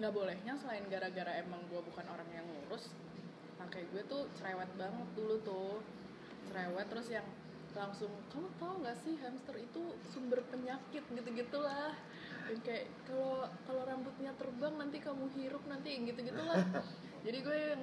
nggak 0.00 0.12
bolehnya 0.16 0.52
selain 0.56 0.84
gara-gara 0.88 1.32
emang 1.44 1.60
gue 1.68 1.80
bukan 1.92 2.08
orang 2.08 2.24
yang 2.32 2.48
ngurus 2.48 2.88
kakek 3.60 3.84
gue 3.92 4.00
tuh 4.08 4.32
cerewet 4.40 4.72
banget 4.80 5.08
dulu 5.12 5.36
tuh. 5.44 5.84
Cerewet 6.48 6.88
terus 6.88 7.12
yang 7.12 7.28
langsung 7.76 8.12
kamu 8.32 8.48
tahu 8.56 8.74
nggak 8.80 8.96
sih 8.96 9.20
hamster 9.20 9.60
itu 9.60 9.92
sumber 10.08 10.40
penyakit? 10.48 11.04
gitu 11.04 11.28
gitulah 11.36 11.92
dan 12.48 12.58
kayak 12.64 12.88
kalau 13.08 13.48
kalau 13.64 13.82
rambutnya 13.84 14.32
terbang 14.36 14.74
nanti 14.76 15.00
kamu 15.00 15.24
hirup 15.36 15.64
nanti 15.68 16.04
gitu 16.04 16.20
gitulah 16.20 16.60
jadi 17.24 17.38
gue 17.40 17.58
yang 17.76 17.82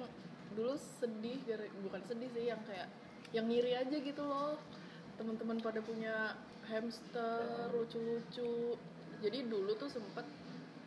dulu 0.52 0.74
sedih 0.74 1.38
gara- 1.46 1.72
bukan 1.80 2.02
sedih 2.04 2.28
sih 2.30 2.44
yang 2.50 2.60
kayak 2.66 2.88
yang 3.30 3.46
ngiri 3.46 3.78
aja 3.78 3.96
gitu 3.96 4.22
loh. 4.22 4.58
Teman-teman 5.14 5.60
pada 5.60 5.80
punya 5.80 6.34
hamster 6.66 7.70
lucu-lucu. 7.70 8.74
Jadi 9.20 9.38
dulu 9.46 9.76
tuh 9.76 9.86
sempet 9.86 10.24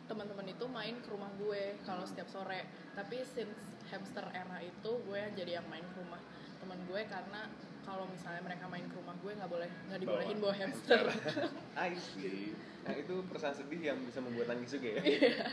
teman-teman 0.04 0.44
itu 0.44 0.64
main 0.68 1.00
ke 1.00 1.08
rumah 1.08 1.32
gue 1.40 1.78
kalau 1.86 2.04
setiap 2.04 2.28
sore. 2.28 2.68
Tapi 2.92 3.24
since 3.24 3.56
hamster 3.88 4.26
era 4.32 4.60
itu 4.60 4.90
gue 5.06 5.20
jadi 5.36 5.62
yang 5.62 5.66
main 5.70 5.84
ke 5.84 5.96
rumah 6.02 6.20
teman 6.60 6.80
gue 6.88 7.00
karena 7.08 7.48
kalau 7.84 8.08
misalnya 8.08 8.40
mereka 8.40 8.64
main 8.68 8.84
ke 8.88 8.96
rumah 8.96 9.12
gue 9.20 9.32
nggak 9.36 9.50
boleh 9.52 9.68
nggak 9.88 10.00
dibolehin 10.00 10.38
bawa 10.40 10.54
hamster. 10.56 11.02
I 11.88 11.92
see. 11.96 12.52
Nah 12.84 12.94
itu 12.96 13.14
perasaan 13.28 13.56
sedih 13.56 13.80
yang 13.92 13.98
bisa 14.04 14.20
membuat 14.20 14.52
nangis 14.52 14.76
juga 14.76 14.88
ya? 14.98 15.02
Iya. 15.04 15.44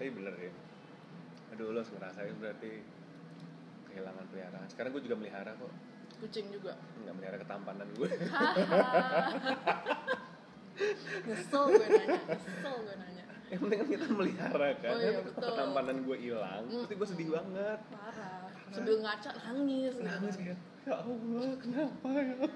tapi 0.00 0.16
bener 0.16 0.32
ya 0.40 0.52
aduh 1.50 1.66
lo 1.70 1.78
harus 1.78 1.90
ngerasain 1.90 2.34
berarti 2.36 2.72
kehilangan 3.86 4.24
peliharaan. 4.28 4.66
Sekarang 4.66 4.90
gue 4.92 5.02
juga 5.02 5.16
melihara 5.16 5.50
kok. 5.52 5.72
Kucing 6.20 6.46
juga? 6.50 6.76
Nggak 7.00 7.14
melihara 7.16 7.36
ketampanan 7.38 7.88
gue 7.92 8.08
nyesel 11.20 11.62
gue 11.68 11.86
nanya 11.86 12.16
nyesel 12.24 12.74
gue 12.78 12.94
nanya. 12.96 13.24
Yang 13.50 13.60
penting 13.60 13.78
kan 13.78 13.88
kita 13.90 14.06
melihara 14.10 14.68
kan. 14.78 14.90
Oh 14.90 15.00
iya, 15.00 15.20
betul. 15.20 15.42
ketampanan 15.42 15.96
gue 16.00 16.16
hilang 16.18 16.62
Hmm. 16.64 16.80
pasti 16.80 16.94
gue 16.94 17.08
sedih 17.08 17.28
banget. 17.30 17.78
Parah. 17.90 18.46
Sambil 18.70 18.96
ngaca 19.02 19.30
nangis. 19.36 19.92
Gitu 19.92 20.06
nangis 20.06 20.34
kayak 20.36 20.58
ya 20.80 20.94
Allah 20.96 21.50
kenapa 21.58 22.08
ya? 22.14 22.34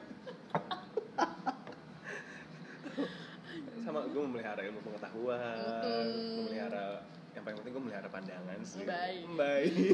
Sama 3.84 4.00
gue 4.06 4.22
memelihara 4.22 4.60
ilmu 4.62 4.80
pengetahuan 4.80 5.56
Mm-mm. 5.60 6.40
memelihara 6.40 7.04
yang 7.34 7.42
paling 7.42 7.58
penting 7.60 7.72
gue 7.74 7.82
memelihara 7.82 8.08
pandangan 8.08 8.58
sih. 8.62 8.86
Baik. 8.86 9.26
baik 9.34 9.74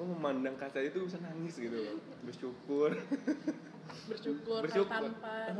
gue 0.00 0.06
memandang 0.16 0.56
kaca 0.56 0.80
itu 0.80 1.04
bisa 1.04 1.20
nangis 1.20 1.60
gitu 1.60 1.76
loh. 1.76 2.00
Bersyukur. 2.24 2.96
Bersyukur, 4.08 4.64
bersyukur. 4.64 4.88
tampan 4.88 5.52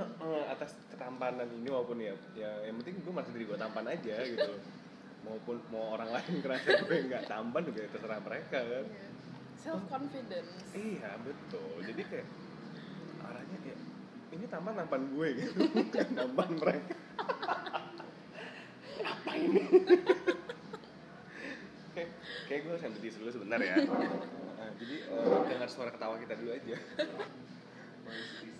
atas 0.48 0.80
ketampanan 0.88 1.44
ini 1.60 1.68
maupun 1.68 2.00
ya 2.00 2.16
ya 2.32 2.48
yang 2.64 2.80
penting 2.80 3.04
gue 3.04 3.12
merasa 3.12 3.36
diri 3.36 3.44
gue 3.44 3.58
tampan 3.60 3.84
aja 3.84 4.16
gitu 4.24 4.54
maupun 5.20 5.60
mau 5.68 5.92
orang 5.92 6.16
lain 6.16 6.40
ngerasa 6.40 6.88
gue 6.88 6.98
nggak 7.12 7.28
tampan 7.28 7.62
juga 7.68 7.84
ya 7.84 7.88
terserah 7.92 8.20
mereka 8.24 8.58
kan. 8.64 8.84
Self 9.60 9.82
confidence 9.92 10.72
iya 10.72 11.20
betul. 11.20 11.84
Jadi 11.84 12.00
kayak 12.00 12.26
arahnya 13.20 13.58
ya 13.60 13.76
ini 14.30 14.44
tampan 14.46 14.72
tampan 14.78 15.02
gue 15.10 15.28
gitu 15.36 15.58
bukan 15.74 16.08
tampan 16.14 16.50
mereka 16.56 16.94
apa 19.10 19.32
ini? 19.34 19.62
Kayak 21.90 22.08
kayak 22.46 22.60
gue 22.66 22.74
sambil 22.78 23.00
tisu 23.02 23.16
dulu 23.26 23.30
sebentar 23.34 23.58
ya. 23.58 23.76
Nah, 24.60 24.68
jadi 24.76 24.96
eh, 25.08 25.40
dengar 25.48 25.72
suara 25.72 25.88
ketawa 25.88 26.20
kita 26.20 26.36
dulu 26.36 26.52
aja. 26.52 26.76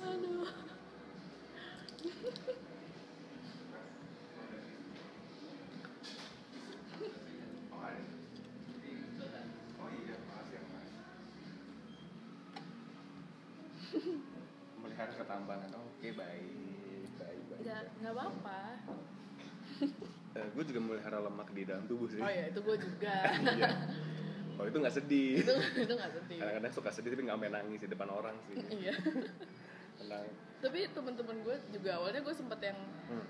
Aduh. 0.00 0.48
Melihara 14.80 15.12
ketampanan 15.12 15.68
oke 15.76 16.08
baik 16.16 17.08
baik 17.20 17.42
baik 17.52 17.60
nggak 17.60 17.82
nggak 18.00 18.12
apa 18.16 18.24
apa 18.24 18.60
Eh, 20.30 20.46
gue 20.48 20.64
juga 20.64 20.80
melihara 20.80 21.18
lemak 21.18 21.50
di 21.50 21.62
dalam 21.64 21.84
tubuh 21.84 22.06
sih. 22.06 22.22
Oh 22.22 22.30
ya 22.30 22.46
itu 22.46 22.60
gue 22.60 22.76
juga. 22.78 23.14
Iya. 23.58 23.70
Oh 24.56 24.68
itu 24.68 24.76
nggak 24.76 24.92
sedih. 24.94 25.40
Itu 25.42 25.54
itu 25.74 25.88
nggak 25.90 26.12
sedih. 26.12 26.38
Kadang-kadang 26.38 26.72
suka 26.72 26.90
sedih 26.92 27.10
tapi 27.10 27.22
nggak 27.24 27.36
sampai 27.40 27.50
nangis 27.50 27.80
di 27.80 27.88
depan 27.88 28.08
orang 28.08 28.36
sih. 28.44 28.54
Iya. 28.84 28.94
Tenang. 29.96 30.26
Tapi 30.60 30.78
teman-teman 30.92 31.36
gue 31.40 31.56
juga 31.72 31.90
awalnya 31.96 32.20
gue 32.20 32.34
sempet 32.34 32.60
yang 32.62 32.78
Hmm. 33.10 33.26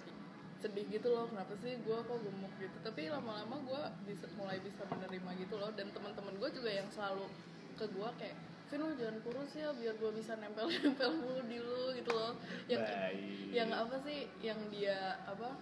sedih 0.60 0.84
gitu 0.92 1.08
loh 1.08 1.24
kenapa 1.24 1.56
sih 1.56 1.72
gue 1.80 1.96
kok 1.96 2.18
gemuk 2.20 2.52
gitu. 2.60 2.76
Tapi 2.82 3.08
lama-lama 3.08 3.56
gue 3.64 3.82
bisa 4.04 4.28
mulai 4.36 4.60
bisa 4.60 4.84
menerima 4.84 5.30
gitu 5.40 5.54
loh. 5.56 5.72
Dan 5.72 5.88
teman-teman 5.88 6.36
gue 6.36 6.50
juga 6.52 6.68
yang 6.68 6.88
selalu 6.90 7.30
ke 7.74 7.88
gue 7.88 8.08
kayak 8.18 8.36
Vin 8.70 8.86
lo 8.86 8.94
jangan 8.94 9.18
kurus 9.26 9.50
ya 9.50 9.74
biar 9.74 9.98
gue 9.98 10.10
bisa 10.14 10.38
nempel-nempel 10.38 11.10
mulu 11.16 11.42
di 11.42 11.58
lu 11.58 11.90
gitu 11.96 12.12
loh. 12.12 12.38
Yang 12.68 12.86
baik. 12.86 13.50
yang 13.50 13.70
apa 13.72 13.96
sih 13.98 14.18
yang 14.42 14.60
dia 14.68 14.98
apa 15.24 15.58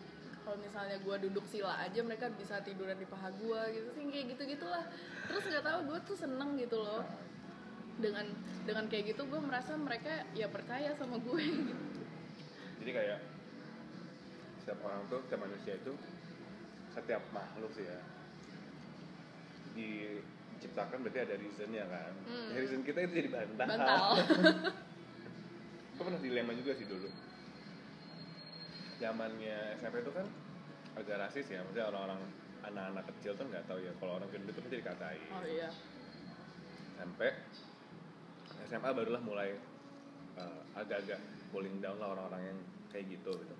kalau 0.48 0.64
misalnya 0.64 0.96
gue 0.96 1.16
duduk 1.28 1.44
sila 1.44 1.76
aja 1.76 2.00
mereka 2.00 2.32
bisa 2.32 2.56
tiduran 2.64 2.96
di 2.96 3.04
paha 3.04 3.28
gue 3.36 3.60
gitu. 3.76 3.88
Sih 3.92 4.08
kayak 4.08 4.26
gitu 4.32 4.42
gitulah 4.56 4.80
terus 5.28 5.44
nggak 5.44 5.60
tahu 5.60 5.78
gue 5.92 5.98
tuh 6.08 6.16
seneng 6.16 6.56
gitu 6.56 6.80
loh. 6.80 7.04
Dengan 8.00 8.24
dengan 8.64 8.88
kayak 8.88 9.12
gitu 9.12 9.28
gue 9.28 9.40
merasa 9.44 9.76
mereka 9.76 10.24
ya 10.32 10.48
percaya 10.48 10.96
sama 10.96 11.20
gue 11.20 11.44
gitu. 11.44 12.00
jadi 12.80 12.90
kayak 12.96 13.18
setiap 14.64 14.80
orang 14.88 15.04
tuh 15.12 15.20
setiap 15.28 15.40
manusia 15.44 15.72
itu 15.76 15.92
setiap 16.96 17.22
makhluk 17.36 17.72
sih 17.76 17.84
ya 17.84 18.00
diciptakan 19.76 21.04
berarti 21.04 21.28
ada 21.28 21.34
reasonnya 21.36 21.84
kan. 21.92 22.12
Hmm. 22.24 22.56
Reason 22.56 22.80
kita 22.88 23.04
itu 23.04 23.12
jadi 23.20 23.30
bantal, 23.36 23.68
bantal. 23.68 24.06
Gue 25.98 26.04
pernah 26.08 26.22
dilema 26.24 26.56
juga 26.56 26.72
sih 26.72 26.88
dulu 26.88 27.27
zamannya 28.98 29.56
SMP 29.76 30.02
itu 30.02 30.12
kan 30.12 30.26
agak 30.94 31.16
rasis 31.18 31.46
ya. 31.46 31.62
Maksudnya 31.62 31.86
orang-orang 31.88 32.20
anak-anak 32.58 33.04
kecil 33.14 33.32
tuh 33.34 33.46
nggak 33.46 33.64
tahu 33.64 33.78
ya 33.78 33.92
kalau 33.96 34.18
orang 34.18 34.28
gendut 34.28 34.54
itu 34.54 34.68
jadi 34.68 34.84
katain. 34.84 35.20
Oh 35.30 35.44
iya. 35.44 35.70
Sampai 36.94 37.30
SMA 38.66 38.90
barulah 38.90 39.22
mulai 39.22 39.54
uh, 40.34 40.60
agak-agak 40.74 41.20
cooling 41.48 41.78
down 41.78 41.96
lah 41.96 42.12
orang-orang 42.12 42.42
yang 42.44 42.58
kayak 42.88 43.06
gitu 43.08 43.32
gitu. 43.32 43.54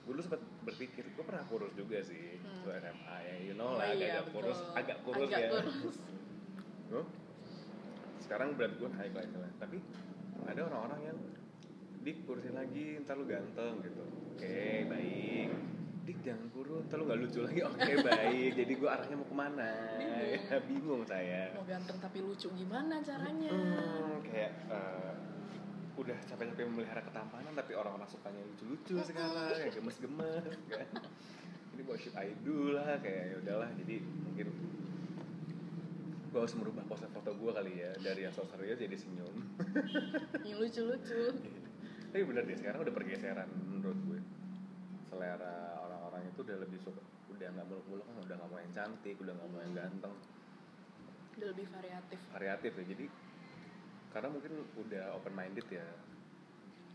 Gue 0.00 0.16
dulu 0.16 0.22
sempat 0.24 0.40
berpikir 0.64 1.04
gue 1.06 1.24
pernah 1.24 1.44
kurus 1.46 1.70
juga 1.74 2.00
sih 2.02 2.40
Hmm. 2.40 2.64
waktu 2.66 2.82
SMA 2.82 3.16
ya 3.20 3.34
you 3.40 3.54
know 3.54 3.72
Oh 3.72 3.78
lah 3.78 3.92
iya, 3.92 4.20
agak 4.20 4.24
betul. 4.26 4.34
kurus 4.42 4.58
agak 4.74 4.98
kurus 5.04 5.28
Agak 5.28 5.40
ya. 5.40 5.48
kurus. 5.54 5.96
Gue, 6.90 7.02
sekarang 8.20 8.48
berat 8.52 8.74
gue 8.74 8.88
naik 8.90 9.14
lagi 9.14 9.36
lah 9.38 9.50
tapi 9.56 9.78
ada 10.42 10.60
orang-orang 10.66 11.00
yang 11.04 11.18
dik 12.00 12.24
kurusin 12.24 12.56
lagi 12.56 12.96
ntar 13.04 13.20
lu 13.20 13.28
ganteng 13.28 13.84
gitu. 13.84 14.04
Oke 14.32 14.88
baik. 14.88 15.48
Dik 16.08 16.18
jangan 16.24 16.48
kurus 16.56 16.82
ntar 16.88 16.96
lu 16.96 17.04
gak 17.04 17.20
lucu 17.20 17.40
lagi. 17.44 17.60
Oke 17.60 17.92
baik. 18.08 18.50
Jadi 18.56 18.72
gue 18.72 18.88
arahnya 18.88 19.16
mau 19.20 19.28
ke 19.28 19.36
mana? 19.36 19.70
Bingung. 20.00 20.48
ya 20.48 20.58
bingung 20.68 21.02
saya. 21.04 21.42
Mau 21.52 21.64
ganteng 21.68 21.98
tapi 22.00 22.18
lucu 22.24 22.48
gimana 22.56 23.04
caranya? 23.04 23.52
Hmm, 23.52 24.24
kayak 24.24 24.52
eh, 24.72 25.12
udah 26.00 26.16
capek-capek 26.24 26.64
memelihara 26.72 27.04
ketampanan 27.04 27.52
tapi 27.52 27.76
orang-orang 27.76 28.08
sukanya 28.08 28.40
lucu-lucu 28.48 28.96
sekarang 29.04 29.52
ya 29.60 29.68
gemes-gemes 29.68 30.44
kan. 30.72 30.88
Ini 31.76 31.82
what 31.84 32.00
should 32.00 32.16
I 32.16 32.32
do 32.40 32.72
lah 32.72 32.96
kayak 33.04 33.24
ya 33.28 33.36
udahlah. 33.44 33.68
Jadi 33.76 34.00
mungkin 34.24 34.48
gue 36.30 36.38
harus 36.38 36.54
merubah 36.56 36.86
pose 36.86 37.10
foto 37.10 37.34
gue 37.34 37.50
kali 37.52 37.82
ya 37.82 37.90
dari 38.00 38.24
yang 38.24 38.32
so 38.32 38.46
serius 38.48 38.80
jadi 38.80 38.96
senyum. 38.96 39.36
Yang 40.48 40.58
lucu-lucu 40.64 41.20
tapi 42.10 42.26
bener 42.26 42.42
deh 42.42 42.58
sekarang 42.58 42.82
udah 42.82 42.90
pergeseran 42.90 43.46
menurut 43.70 43.98
gue. 44.10 44.18
Selera 45.06 45.78
orang-orang 45.86 46.26
itu 46.26 46.42
udah 46.42 46.58
lebih 46.58 46.82
suka 46.82 46.98
udah 47.30 47.46
nggak 47.54 47.66
muluk-muluk 47.70 48.02
kan 48.02 48.16
udah 48.26 48.34
nggak 48.34 48.50
mau 48.50 48.58
yang 48.58 48.74
cantik 48.74 49.16
udah 49.22 49.30
nggak 49.30 49.46
mau 49.46 49.62
yang 49.62 49.74
ganteng. 49.78 50.14
Udah 51.38 51.48
lebih 51.54 51.66
variatif. 51.70 52.18
Variatif 52.34 52.72
ya 52.74 52.84
jadi 52.90 53.06
karena 54.10 54.28
mungkin 54.34 54.52
udah 54.74 55.04
open 55.22 55.34
minded 55.38 55.66
ya. 55.70 55.86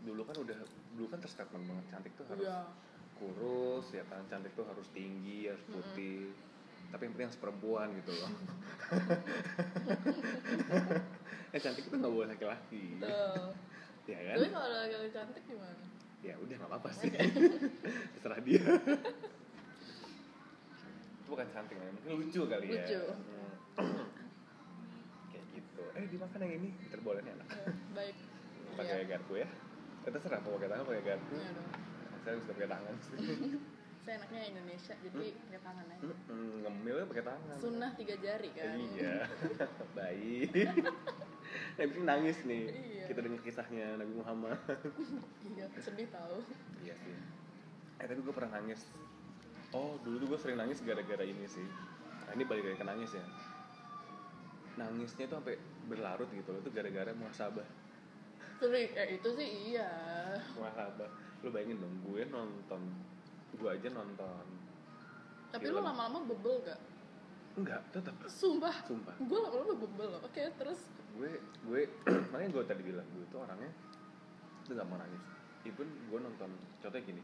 Dulu 0.04 0.20
kan 0.28 0.36
udah 0.36 0.58
dulu 1.00 1.08
kan 1.08 1.20
terstatement 1.24 1.64
banget 1.64 1.84
cantik 1.96 2.12
tuh 2.20 2.28
harus 2.28 2.44
iya. 2.44 2.68
kurus 3.16 3.86
ya 3.96 4.04
kan? 4.12 4.20
Cantik 4.28 4.52
tuh 4.52 4.68
harus 4.68 4.84
tinggi 4.92 5.48
harus 5.48 5.64
putih. 5.64 6.28
Tapi 6.92 7.08
yang 7.08 7.12
penting 7.16 7.28
harus 7.32 7.40
perempuan 7.40 7.88
gitu 8.04 8.12
loh. 8.20 8.30
Eh 11.56 11.60
cantik 11.64 11.88
itu 11.88 11.96
nggak 11.96 12.12
boleh 12.12 12.28
laki-laki. 12.28 13.00
Betul. 13.00 13.56
Ya 14.06 14.20
kan? 14.22 14.34
Tapi 14.38 14.48
kalau 14.48 14.68
laki-laki 14.70 15.10
cantik 15.10 15.42
gimana? 15.44 15.84
Ya 16.22 16.34
udah 16.38 16.54
nggak 16.56 16.70
apa-apa 16.70 16.90
sih. 16.92 17.10
Terserah 18.16 18.40
dia. 18.42 18.62
Itu 21.16 21.28
bukan 21.28 21.46
cantik 21.50 21.76
ya 21.76 21.90
mungkin 21.90 22.10
lucu 22.22 22.40
kali 22.46 22.66
ya. 22.70 22.74
Lucu. 22.82 23.02
Hmm. 23.76 24.06
kayak 25.28 25.44
gitu. 25.52 25.82
Eh 25.94 26.04
dimakan 26.08 26.38
yang 26.40 26.54
ini. 26.58 26.68
Terboleh 26.88 27.20
nih 27.22 27.32
anak. 27.34 27.48
Ya, 27.50 27.72
baik. 27.92 28.16
Pakai 28.78 28.94
Iya. 29.02 29.06
garpu 29.08 29.32
ya. 29.36 29.48
Eh, 30.06 30.10
terserah 30.10 30.40
mau 30.40 30.54
pakai 30.54 30.68
tangan 30.70 30.84
pakai 30.86 31.02
garpu. 31.04 31.34
Iya 31.34 31.50
dong. 31.52 31.68
saya 32.22 32.34
suka 32.42 32.52
pakai 32.54 32.70
tangan 32.70 32.94
sih. 33.02 33.18
Saya 34.06 34.22
enaknya 34.22 34.42
Indonesia 34.54 34.94
jadi 35.02 35.34
pakai 35.34 35.60
tangan 35.66 35.86
aja. 35.90 36.14
Mm, 36.30 36.54
ngemilnya 36.62 37.06
pakai 37.10 37.24
tangan. 37.26 37.56
Sunnah 37.58 37.90
tiga 37.98 38.14
jari 38.14 38.50
kan. 38.54 38.78
Iya. 38.78 39.26
Baik 39.98 40.50
penting 41.76 42.04
nangis 42.08 42.38
nih. 42.48 42.72
Iya. 42.72 43.04
kita 43.12 43.20
dengar 43.22 43.40
kisahnya 43.44 43.86
Nabi 44.00 44.12
Muhammad. 44.16 44.58
Iya 45.44 45.66
sedih 45.78 46.08
tahu. 46.08 46.40
Iya 46.82 46.94
sih. 46.96 47.14
Eh 48.00 48.06
tapi 48.08 48.20
gue 48.24 48.34
pernah 48.34 48.58
nangis. 48.58 48.88
Oh 49.76 50.00
dulu 50.00 50.16
tuh 50.24 50.26
gue 50.34 50.38
sering 50.40 50.58
nangis 50.58 50.80
gara-gara 50.80 51.22
ini 51.22 51.44
sih. 51.46 51.64
Nah, 52.26 52.32
ini 52.34 52.42
balik 52.48 52.66
lagi 52.66 52.78
ke 52.80 52.86
nangis 52.86 53.10
ya. 53.14 53.24
Nangisnya 54.76 55.24
tuh 55.30 55.40
sampai 55.40 55.56
berlarut 55.86 56.28
gitu 56.32 56.48
loh 56.52 56.60
itu 56.60 56.70
gara-gara 56.72 57.12
muhasabah. 57.12 57.68
Sering 58.58 58.90
eh 58.96 59.08
itu 59.20 59.28
sih 59.36 59.48
iya. 59.72 59.90
Muhasabah. 60.56 61.08
Lu 61.44 61.52
bayangin 61.52 61.78
dong 61.80 61.94
gue 62.08 62.24
nonton 62.32 62.80
gue 63.56 63.68
aja 63.72 63.88
nonton 63.88 64.44
tapi 65.56 65.72
Film. 65.72 65.80
lu 65.80 65.88
lama-lama 65.88 66.20
bebel 66.28 66.60
gak 66.68 66.80
enggak 67.56 67.80
tetap 67.88 68.12
sumpah. 68.28 68.76
Sumpah. 68.84 69.16
Gue 69.24 69.38
lama-lama 69.40 69.72
bebel 69.72 70.06
loh. 70.12 70.20
Oke 70.28 70.44
terus 70.60 70.80
gue 71.16 71.30
gue 71.64 71.80
makanya 72.30 72.50
gue 72.52 72.64
tadi 72.64 72.82
bilang 72.84 73.06
gue 73.10 73.24
itu 73.24 73.36
orangnya 73.36 73.72
itu 74.62 74.70
nggak 74.72 74.88
mau 74.88 74.98
nangis. 74.98 75.22
Even 75.64 75.88
gue 76.08 76.18
nonton 76.20 76.50
contohnya 76.78 77.04
gini 77.04 77.22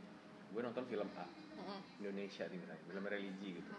gue 0.52 0.60
nonton 0.60 0.84
film 0.84 1.08
A 1.16 1.24
Indonesia 1.96 2.44
nih 2.44 2.58
misalnya 2.58 2.82
film 2.84 3.04
religi 3.06 3.48
gitu. 3.60 3.72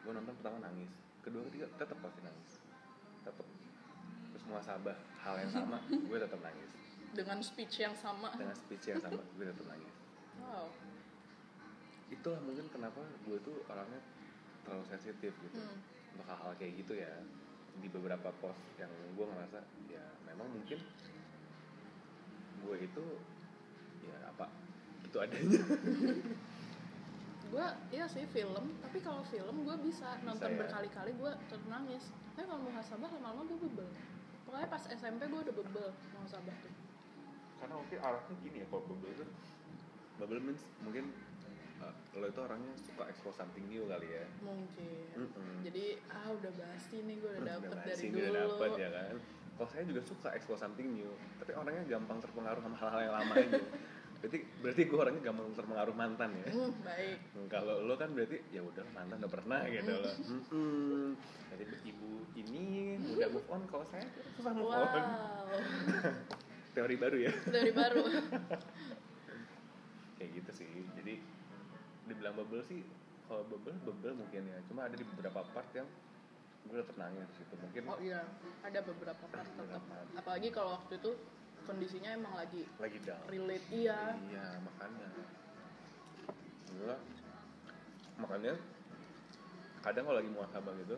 Gue 0.00 0.12
nonton 0.12 0.34
pertama 0.36 0.58
nangis 0.60 0.90
kedua 1.20 1.44
ketiga 1.48 1.66
tetap 1.76 1.98
pasti 2.00 2.20
nangis. 2.20 2.50
Tetap 3.22 3.46
terus 4.32 4.44
muasabah 4.48 4.96
hal 5.20 5.34
yang 5.38 5.52
sama 5.52 5.76
gue 6.08 6.18
tetap 6.18 6.40
nangis. 6.40 6.70
Dengan 7.10 7.38
speech 7.42 7.82
yang 7.82 7.94
sama. 7.94 8.30
Dengan 8.34 8.56
speech 8.56 8.84
yang 8.88 8.98
sama 8.98 9.20
gue 9.20 9.44
tetap 9.44 9.66
nangis. 9.66 9.94
Wow. 10.40 10.66
Itulah 12.10 12.40
mungkin 12.42 12.66
kenapa 12.68 12.98
gue 13.22 13.38
tuh 13.40 13.62
orangnya 13.66 14.00
terlalu 14.66 14.84
sensitif 14.86 15.30
gitu 15.30 15.56
Hmm. 15.56 15.78
untuk 16.12 16.26
hal-hal 16.26 16.52
kayak 16.58 16.72
gitu 16.76 16.92
ya 16.98 17.12
di 17.80 17.88
beberapa 17.88 18.28
post 18.38 18.60
yang 18.76 18.92
gue 19.16 19.26
ngerasa 19.26 19.60
ya 19.88 20.04
memang 20.28 20.48
mungkin 20.52 20.78
gue 22.60 22.76
itu 22.80 23.04
ya 24.04 24.16
apa 24.30 24.46
itu 25.04 25.16
adanya. 25.18 25.60
Gue 27.50 27.66
iya 27.90 28.06
sih 28.06 28.22
film. 28.30 28.78
Tapi 28.78 28.98
kalau 29.02 29.26
film 29.26 29.66
gue 29.66 29.76
bisa 29.82 30.22
nonton 30.22 30.54
ya? 30.54 30.58
berkali-kali 30.62 31.10
gue 31.18 31.32
tetap 31.50 31.62
nangis. 31.66 32.14
Tapi 32.38 32.46
kalau 32.46 32.62
muhasabah 32.62 33.10
lama-lama 33.18 33.42
gue 33.50 33.58
bebel. 33.66 33.88
Pokoknya 34.46 34.68
pas 34.70 34.84
SMP 34.86 35.26
gue 35.26 35.40
udah 35.50 35.54
bebel 35.58 35.88
muhasabah 36.14 36.54
tuh. 36.62 36.74
Karena 37.58 37.74
mungkin 37.74 37.98
arahnya 37.98 38.34
gini 38.40 38.62
ya 38.62 38.66
kalau 38.70 38.86
itu 38.86 39.26
bubble 40.20 40.40
means 40.44 40.62
mungkin 40.84 41.10
lo 42.10 42.26
itu 42.26 42.38
orangnya 42.38 42.74
suka 42.76 43.06
expose 43.06 43.34
something 43.34 43.64
new 43.66 43.86
kali 43.86 44.08
ya? 44.08 44.24
Mungkin. 44.40 45.14
Mm-mm. 45.16 45.62
jadi 45.62 45.84
ah 46.08 46.28
udah 46.28 46.52
basi 46.52 46.96
nih 47.00 47.16
gue 47.16 47.30
udah 47.30 47.40
Udah 47.40 47.56
dapet 47.62 47.76
basi, 47.80 48.04
dari 48.04 48.08
udah 48.10 48.26
dulu. 48.26 48.36
dapet 48.36 48.70
ya 48.76 48.88
kan? 48.90 49.14
Kalau 49.52 49.68
saya 49.68 49.84
juga 49.84 50.00
suka 50.02 50.28
expose 50.32 50.58
something 50.58 50.88
new 50.90 51.12
tapi 51.36 51.50
orangnya 51.52 51.84
gampang 51.86 52.18
terpengaruh 52.18 52.60
sama 52.60 52.76
hal-hal 52.76 53.00
yang 53.02 53.14
lama 53.14 53.34
aja 53.34 53.60
berarti 54.20 54.38
berarti 54.60 54.80
gue 54.84 54.98
orangnya 54.98 55.22
gampang 55.24 55.46
terpengaruh 55.54 55.94
mantan 55.94 56.28
ya? 56.36 56.48
Hmm, 56.50 56.72
baik. 56.82 57.18
Hmm, 57.32 57.46
kalau 57.48 57.74
lo 57.80 57.94
kan 57.94 58.10
berarti 58.12 58.36
ya 58.48 58.60
udah 58.60 58.84
mantan 58.90 59.16
udah 59.16 59.30
pernah 59.30 59.60
gitu 59.64 59.92
loh. 59.94 60.14
Mm-mm. 60.20 61.16
jadi 61.50 61.64
ibu 61.84 62.24
ini 62.34 62.96
mudah 62.96 63.28
move 63.30 63.48
on 63.48 63.62
kalau 63.64 63.84
saya 63.86 64.04
susah 64.36 64.52
move 64.52 64.68
on. 64.68 64.84
Wow. 64.84 65.56
Teori 66.76 66.94
baru 66.94 67.16
ya? 67.18 67.32
Dari 67.48 67.72
baru. 67.72 68.04
Kayak 70.16 70.30
gitu 70.36 70.50
sih. 70.54 70.68
Jadi 70.94 71.14
dibilang 72.10 72.34
bubble 72.34 72.66
sih 72.66 72.82
kalau 73.30 73.46
bubble 73.46 73.78
bubble 73.86 74.14
mungkin 74.18 74.42
ya. 74.50 74.58
Cuma 74.66 74.90
ada 74.90 74.94
di 74.98 75.06
beberapa 75.06 75.46
part 75.54 75.70
yang 75.72 75.86
gue 76.66 76.76
tetap 76.76 76.96
nangis 77.00 77.30
gitu 77.38 77.54
mungkin 77.62 77.82
oh 77.86 77.98
iya. 78.02 78.20
Ada 78.66 78.82
beberapa 78.82 79.24
part 79.30 79.46
tetap. 79.46 79.82
Apalagi 80.18 80.48
kalau 80.50 80.76
waktu 80.76 80.98
itu 80.98 81.14
kondisinya 81.64 82.10
emang 82.16 82.34
lagi 82.34 82.66
lagi 82.82 82.98
down. 83.06 83.22
relate 83.30 83.66
iya. 83.70 84.18
Iya 84.28 84.46
makanya. 84.66 85.08
Gila. 86.70 86.96
makanya 88.20 88.52
kadang 89.80 90.04
kalau 90.04 90.18
lagi 90.20 90.28
muasabah 90.28 90.74
gitu 90.84 90.96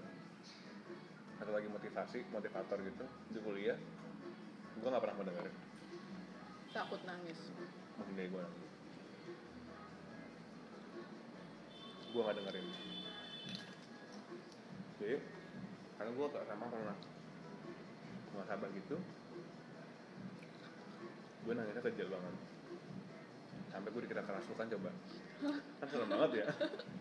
atau 1.38 1.52
lagi 1.54 1.68
motivasi 1.70 2.18
motivator 2.34 2.78
gitu 2.82 3.04
di 3.30 3.38
kuliah 3.38 3.78
gue 4.74 4.88
nggak 4.90 5.02
pernah 5.06 5.16
mendengarin 5.22 5.54
takut 6.72 7.00
nangis. 7.04 7.38
Mungkin 8.00 8.14
dari 8.16 8.28
gue 8.32 8.42
nangis 8.42 8.71
gue 12.12 12.20
nggak 12.20 12.36
dengerin. 12.38 12.66
Jadi 15.00 15.16
karena 15.96 16.10
gue 16.12 16.26
gak 16.28 16.44
sama 16.46 16.64
pernah 16.68 16.96
muasabah 18.32 18.68
gitu. 18.74 18.96
Gue 21.42 21.52
nangisnya 21.52 21.82
kecil 21.82 22.06
banget. 22.06 22.34
Sampai 23.72 23.88
gue 23.90 24.02
dikira 24.04 24.22
kerasukan 24.22 24.66
coba. 24.78 24.90
Kan 25.80 25.86
serem 25.90 26.08
banget 26.08 26.30
ya. 26.38 26.46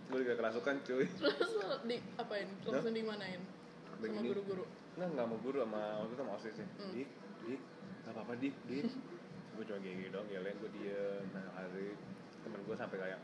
Gue 0.10 0.18
dikira 0.24 0.38
kerasukan 0.40 0.76
cuy. 0.82 1.06
Terus 1.06 1.52
lo 1.60 1.70
di 1.86 1.98
apain? 2.16 2.48
Langsung 2.66 2.96
dimanain? 2.96 3.42
Sama 3.86 4.00
Begini. 4.02 4.28
guru-guru? 4.34 4.66
Nggak 4.98 5.08
nggak 5.14 5.26
mau 5.30 5.40
guru 5.40 5.58
sama 5.62 5.82
waktu 6.02 6.10
itu 6.10 6.18
sama 6.18 6.32
osis 6.36 6.56
ya 6.58 6.68
Hmm. 6.80 6.92
dik 6.96 7.10
dik. 7.46 7.62
Nggak 8.02 8.12
apa 8.16 8.22
apa 8.26 8.34
dik 8.40 8.56
dik. 8.66 8.86
Gue 9.52 9.64
cuma 9.68 9.80
gini 9.84 10.06
dong 10.10 10.28
ya 10.32 10.40
gue 10.42 10.70
diem 10.74 11.26
nah 11.36 11.46
hari. 11.54 11.94
Temen 12.42 12.60
gue 12.66 12.76
sampai 12.76 12.98
kayak 12.98 13.20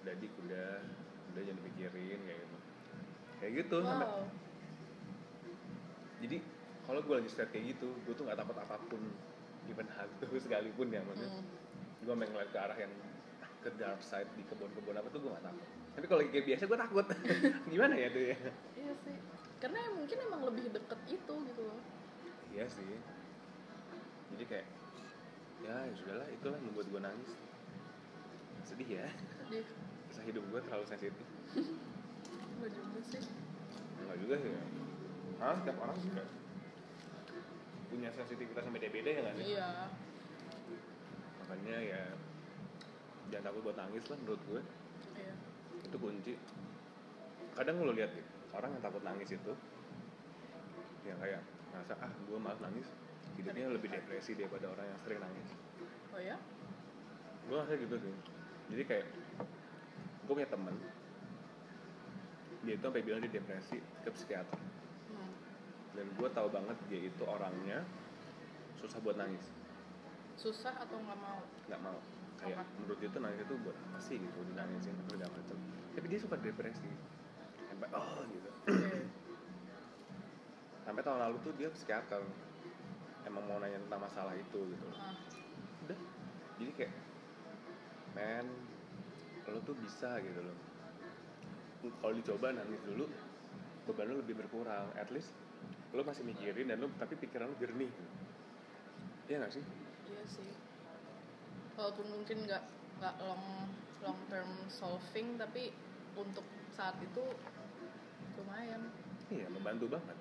udah 0.00 0.14
dik 0.16 0.32
udah 0.46 0.70
udah 1.34 1.42
jangan 1.46 1.58
dipikirin 1.62 2.20
kayak 2.26 2.38
gitu. 2.42 2.56
Kayak 3.40 3.52
gitu. 3.64 3.76
Sampai 3.86 4.08
wow 4.08 4.24
jadi 6.20 6.36
kalau 6.84 7.00
gue 7.00 7.14
lagi 7.16 7.30
state 7.32 7.50
kayak 7.50 7.76
gitu 7.76 7.88
gue 8.04 8.14
tuh 8.14 8.24
nggak 8.28 8.38
takut 8.38 8.56
apa 8.60 8.76
pun 8.88 9.00
even 9.68 9.88
hantu 9.96 10.28
sekalipun 10.44 10.92
ya 10.92 11.00
maksudnya. 11.04 11.32
Hmm. 11.40 11.58
gue 12.00 12.14
main 12.16 12.32
ngeliat 12.32 12.48
ke 12.48 12.56
arah 12.56 12.78
yang 12.80 12.92
ke 13.60 13.68
dark 13.76 14.00
side 14.00 14.28
di 14.32 14.40
kebun-kebun 14.48 14.96
apa 14.96 15.12
tuh 15.12 15.20
gue 15.20 15.36
gak 15.36 15.44
takut. 15.44 15.68
Tapi 15.92 16.04
kalau 16.08 16.20
lagi 16.24 16.32
kayak 16.32 16.46
biasa 16.48 16.62
gue 16.64 16.78
takut. 16.80 17.06
Gimana 17.76 17.92
ya 17.92 18.08
tuh 18.08 18.22
ya? 18.24 18.36
Iya 18.72 18.92
sih. 19.04 19.16
Karena 19.60 19.80
mungkin 19.92 20.16
emang 20.24 20.42
lebih 20.48 20.64
deket 20.72 21.00
itu 21.12 21.34
gitu 21.44 21.60
loh. 21.60 21.80
Iya 22.56 22.64
sih. 22.72 22.92
Jadi 24.32 24.44
kayak 24.48 24.66
ya 25.60 25.76
ya 25.76 25.92
sudahlah 25.92 26.28
itulah 26.32 26.56
yang 26.56 26.66
membuat 26.72 26.86
gue 26.88 27.00
nangis. 27.04 27.32
Sedih 28.64 28.88
ya. 28.88 29.08
Jadi 29.44 29.60
kisah 30.10 30.24
hidup 30.26 30.42
gue 30.50 30.60
terlalu 30.66 30.84
sensitif. 30.90 31.26
Nggak 32.60 32.70
juga 32.74 33.00
sih. 33.08 33.22
Enggak 34.02 34.18
juga 34.18 34.34
sih 34.42 34.50
ya. 34.50 34.64
Hah, 35.40 35.54
setiap 35.56 35.78
orang 35.80 35.96
juga 36.04 36.22
punya 37.90 38.08
sensitivitas 38.14 38.62
yang 38.62 38.74
beda-beda 38.76 39.10
ya 39.10 39.20
nggak 39.26 39.34
sih? 39.34 39.44
Iya. 39.56 39.68
Makanya 41.42 41.76
ya 41.82 42.02
jangan 43.34 43.44
takut 43.50 43.60
buat 43.66 43.76
nangis 43.80 44.04
lah 44.06 44.18
menurut 44.22 44.42
gue. 44.46 44.60
Iya. 45.18 45.34
Itu 45.82 45.96
kunci. 45.98 46.34
Kadang 47.58 47.82
lo 47.82 47.90
lihat 47.90 48.14
deh 48.14 48.26
orang 48.54 48.70
yang 48.78 48.82
takut 48.82 49.02
nangis 49.02 49.30
itu 49.34 49.52
yang 51.06 51.18
kayak 51.18 51.42
ngerasa 51.74 51.94
ah 51.98 52.12
gue 52.14 52.38
malas 52.38 52.60
nangis. 52.62 52.86
Hidupnya 53.34 53.72
lebih 53.72 53.88
depresi 53.90 54.38
daripada 54.38 54.70
orang 54.70 54.86
yang 54.86 54.98
sering 55.02 55.20
nangis. 55.22 55.48
Oh 56.14 56.20
ya? 56.22 56.36
Gue 57.50 57.56
ngerasa 57.58 57.74
gitu 57.74 57.96
sih. 57.98 58.14
Jadi 58.70 58.82
kayak 58.86 59.06
gue 60.30 60.38
punya 60.38 60.46
temen. 60.46 60.78
Dia 62.62 62.78
itu 62.78 62.86
sampai 62.86 63.02
bilang 63.02 63.18
dia 63.26 63.34
depresi 63.34 63.82
ke 64.06 64.10
psikiater. 64.14 64.62
Hmm. 65.10 65.34
dan 65.98 66.06
gue 66.06 66.28
tahu 66.30 66.46
banget 66.54 66.78
dia 66.86 67.02
itu 67.02 67.22
orangnya 67.26 67.82
susah 68.78 69.02
buat 69.02 69.18
nangis. 69.18 69.42
Susah 70.38 70.70
atau 70.78 71.02
nggak 71.02 71.18
mau? 71.18 71.42
Nggak 71.66 71.82
mau. 71.82 71.98
Kayak 72.38 72.62
Apa? 72.62 72.78
menurut 72.78 72.98
dia 73.02 73.10
tuh 73.10 73.20
nangis 73.26 73.42
itu 73.42 73.54
buat 73.58 73.74
apa 73.74 73.98
sih 73.98 74.16
gitu 74.22 74.38
dinangisin 74.54 74.94
apa 74.94 75.10
segala 75.10 75.34
macam 75.34 75.58
tapi 75.98 76.06
dia 76.06 76.20
suka 76.22 76.36
depresi. 76.38 76.90
Sampai 77.66 77.88
oh 77.90 78.22
gitu. 78.30 78.48
Oke. 78.70 78.98
sampai 80.86 81.02
tahun 81.02 81.20
lalu 81.26 81.36
tuh 81.42 81.52
dia 81.58 81.68
psikiater. 81.74 82.22
Emang 83.26 83.50
mau 83.50 83.58
nanya 83.58 83.82
tentang 83.82 84.06
masalah 84.06 84.38
itu 84.38 84.58
gitu. 84.62 84.86
Ah, 84.94 85.18
udah. 85.90 85.98
Jadi 86.62 86.70
kayak 86.78 86.94
men 88.14 88.69
lo 89.50 89.60
tuh 89.66 89.76
bisa 89.78 90.18
gitu 90.22 90.40
loh. 90.40 90.56
Kalau 92.00 92.14
dicoba 92.14 92.52
nangis 92.52 92.80
dulu 92.84 93.08
beban 93.88 94.06
lo 94.12 94.22
lebih 94.22 94.38
berkurang. 94.38 94.92
At 94.94 95.10
least 95.10 95.32
lo 95.90 96.06
masih 96.06 96.22
mikirin 96.22 96.70
dan 96.70 96.78
lo 96.80 96.88
tapi 96.96 97.18
pikiran 97.18 97.50
lo 97.50 97.56
jernih. 97.58 97.90
Iya 99.30 99.46
gak 99.46 99.52
sih? 99.54 99.64
Iya 100.10 100.22
sih. 100.26 100.50
Walaupun 101.78 102.06
mungkin 102.10 102.44
nggak 102.44 102.62
nggak 103.00 103.14
long 103.24 103.44
long 104.04 104.20
term 104.28 104.50
solving 104.68 105.40
tapi 105.40 105.72
untuk 106.18 106.44
saat 106.74 106.98
itu 107.00 107.24
lumayan. 108.36 108.90
Iya 109.30 109.46
membantu 109.48 109.86
banget. 109.94 110.18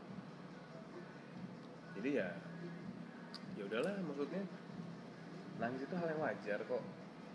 Jadi 2.00 2.10
ya 2.15 2.30
ya 3.60 3.63
udahlah 3.68 3.92
maksudnya 4.08 4.44
nangis 5.60 5.84
itu 5.84 5.96
hal 6.00 6.08
yang 6.08 6.22
wajar 6.24 6.60
kok. 6.63 6.84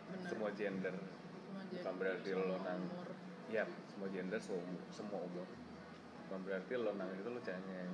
Benar. 0.08 0.28
Semua 0.30 0.50
gender 0.56 0.94
bukan 1.54 1.94
berarti 1.96 2.30
semua 2.30 2.46
lo 2.46 2.56
nang- 2.60 2.84
umur. 2.84 3.08
ya 3.48 3.64
semua 3.86 4.08
gender 4.10 4.40
semua 4.40 4.60
umur, 4.60 4.82
semua 4.90 5.18
umur. 5.20 5.46
Bukan 6.26 6.40
berarti 6.42 6.72
lo 6.74 6.90
nangis 6.92 7.18
itu 7.20 7.30
lo 7.30 7.40
cengeng. 7.40 7.92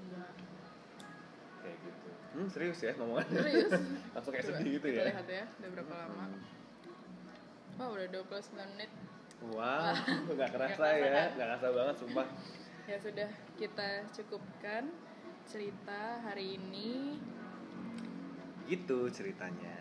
Enggak. 0.00 0.32
kayak 1.60 1.76
gitu. 1.84 2.08
Hmm 2.30 2.48
serius 2.48 2.80
ya 2.80 2.92
ngomongannya? 2.96 3.36
Serius? 3.36 3.72
Langsung 4.16 4.32
kayak 4.32 4.46
sedih 4.48 4.70
gitu 4.80 4.86
kita 4.88 5.00
ya? 5.00 5.04
lihat 5.12 5.28
ya 5.28 5.44
udah 5.44 5.70
berapa 5.76 5.94
lama? 5.94 6.24
Wah 7.76 7.88
udah 7.90 8.06
29 8.08 8.76
menit. 8.76 8.90
Wow 9.40 9.96
nggak 10.36 10.50
kerasa 10.52 10.76
kerasa 10.76 11.00
ya 11.00 11.08
kan? 11.10 11.28
nggak 11.36 11.48
kerasa 11.48 11.66
banget 11.72 11.94
sumpah. 11.96 12.26
Ya 12.88 12.98
sudah 12.98 13.30
kita 13.54 14.02
cukupkan 14.10 14.90
cerita 15.46 16.18
hari 16.26 16.58
ini. 16.58 17.22
Gitu 18.66 19.06
ceritanya 19.10 19.79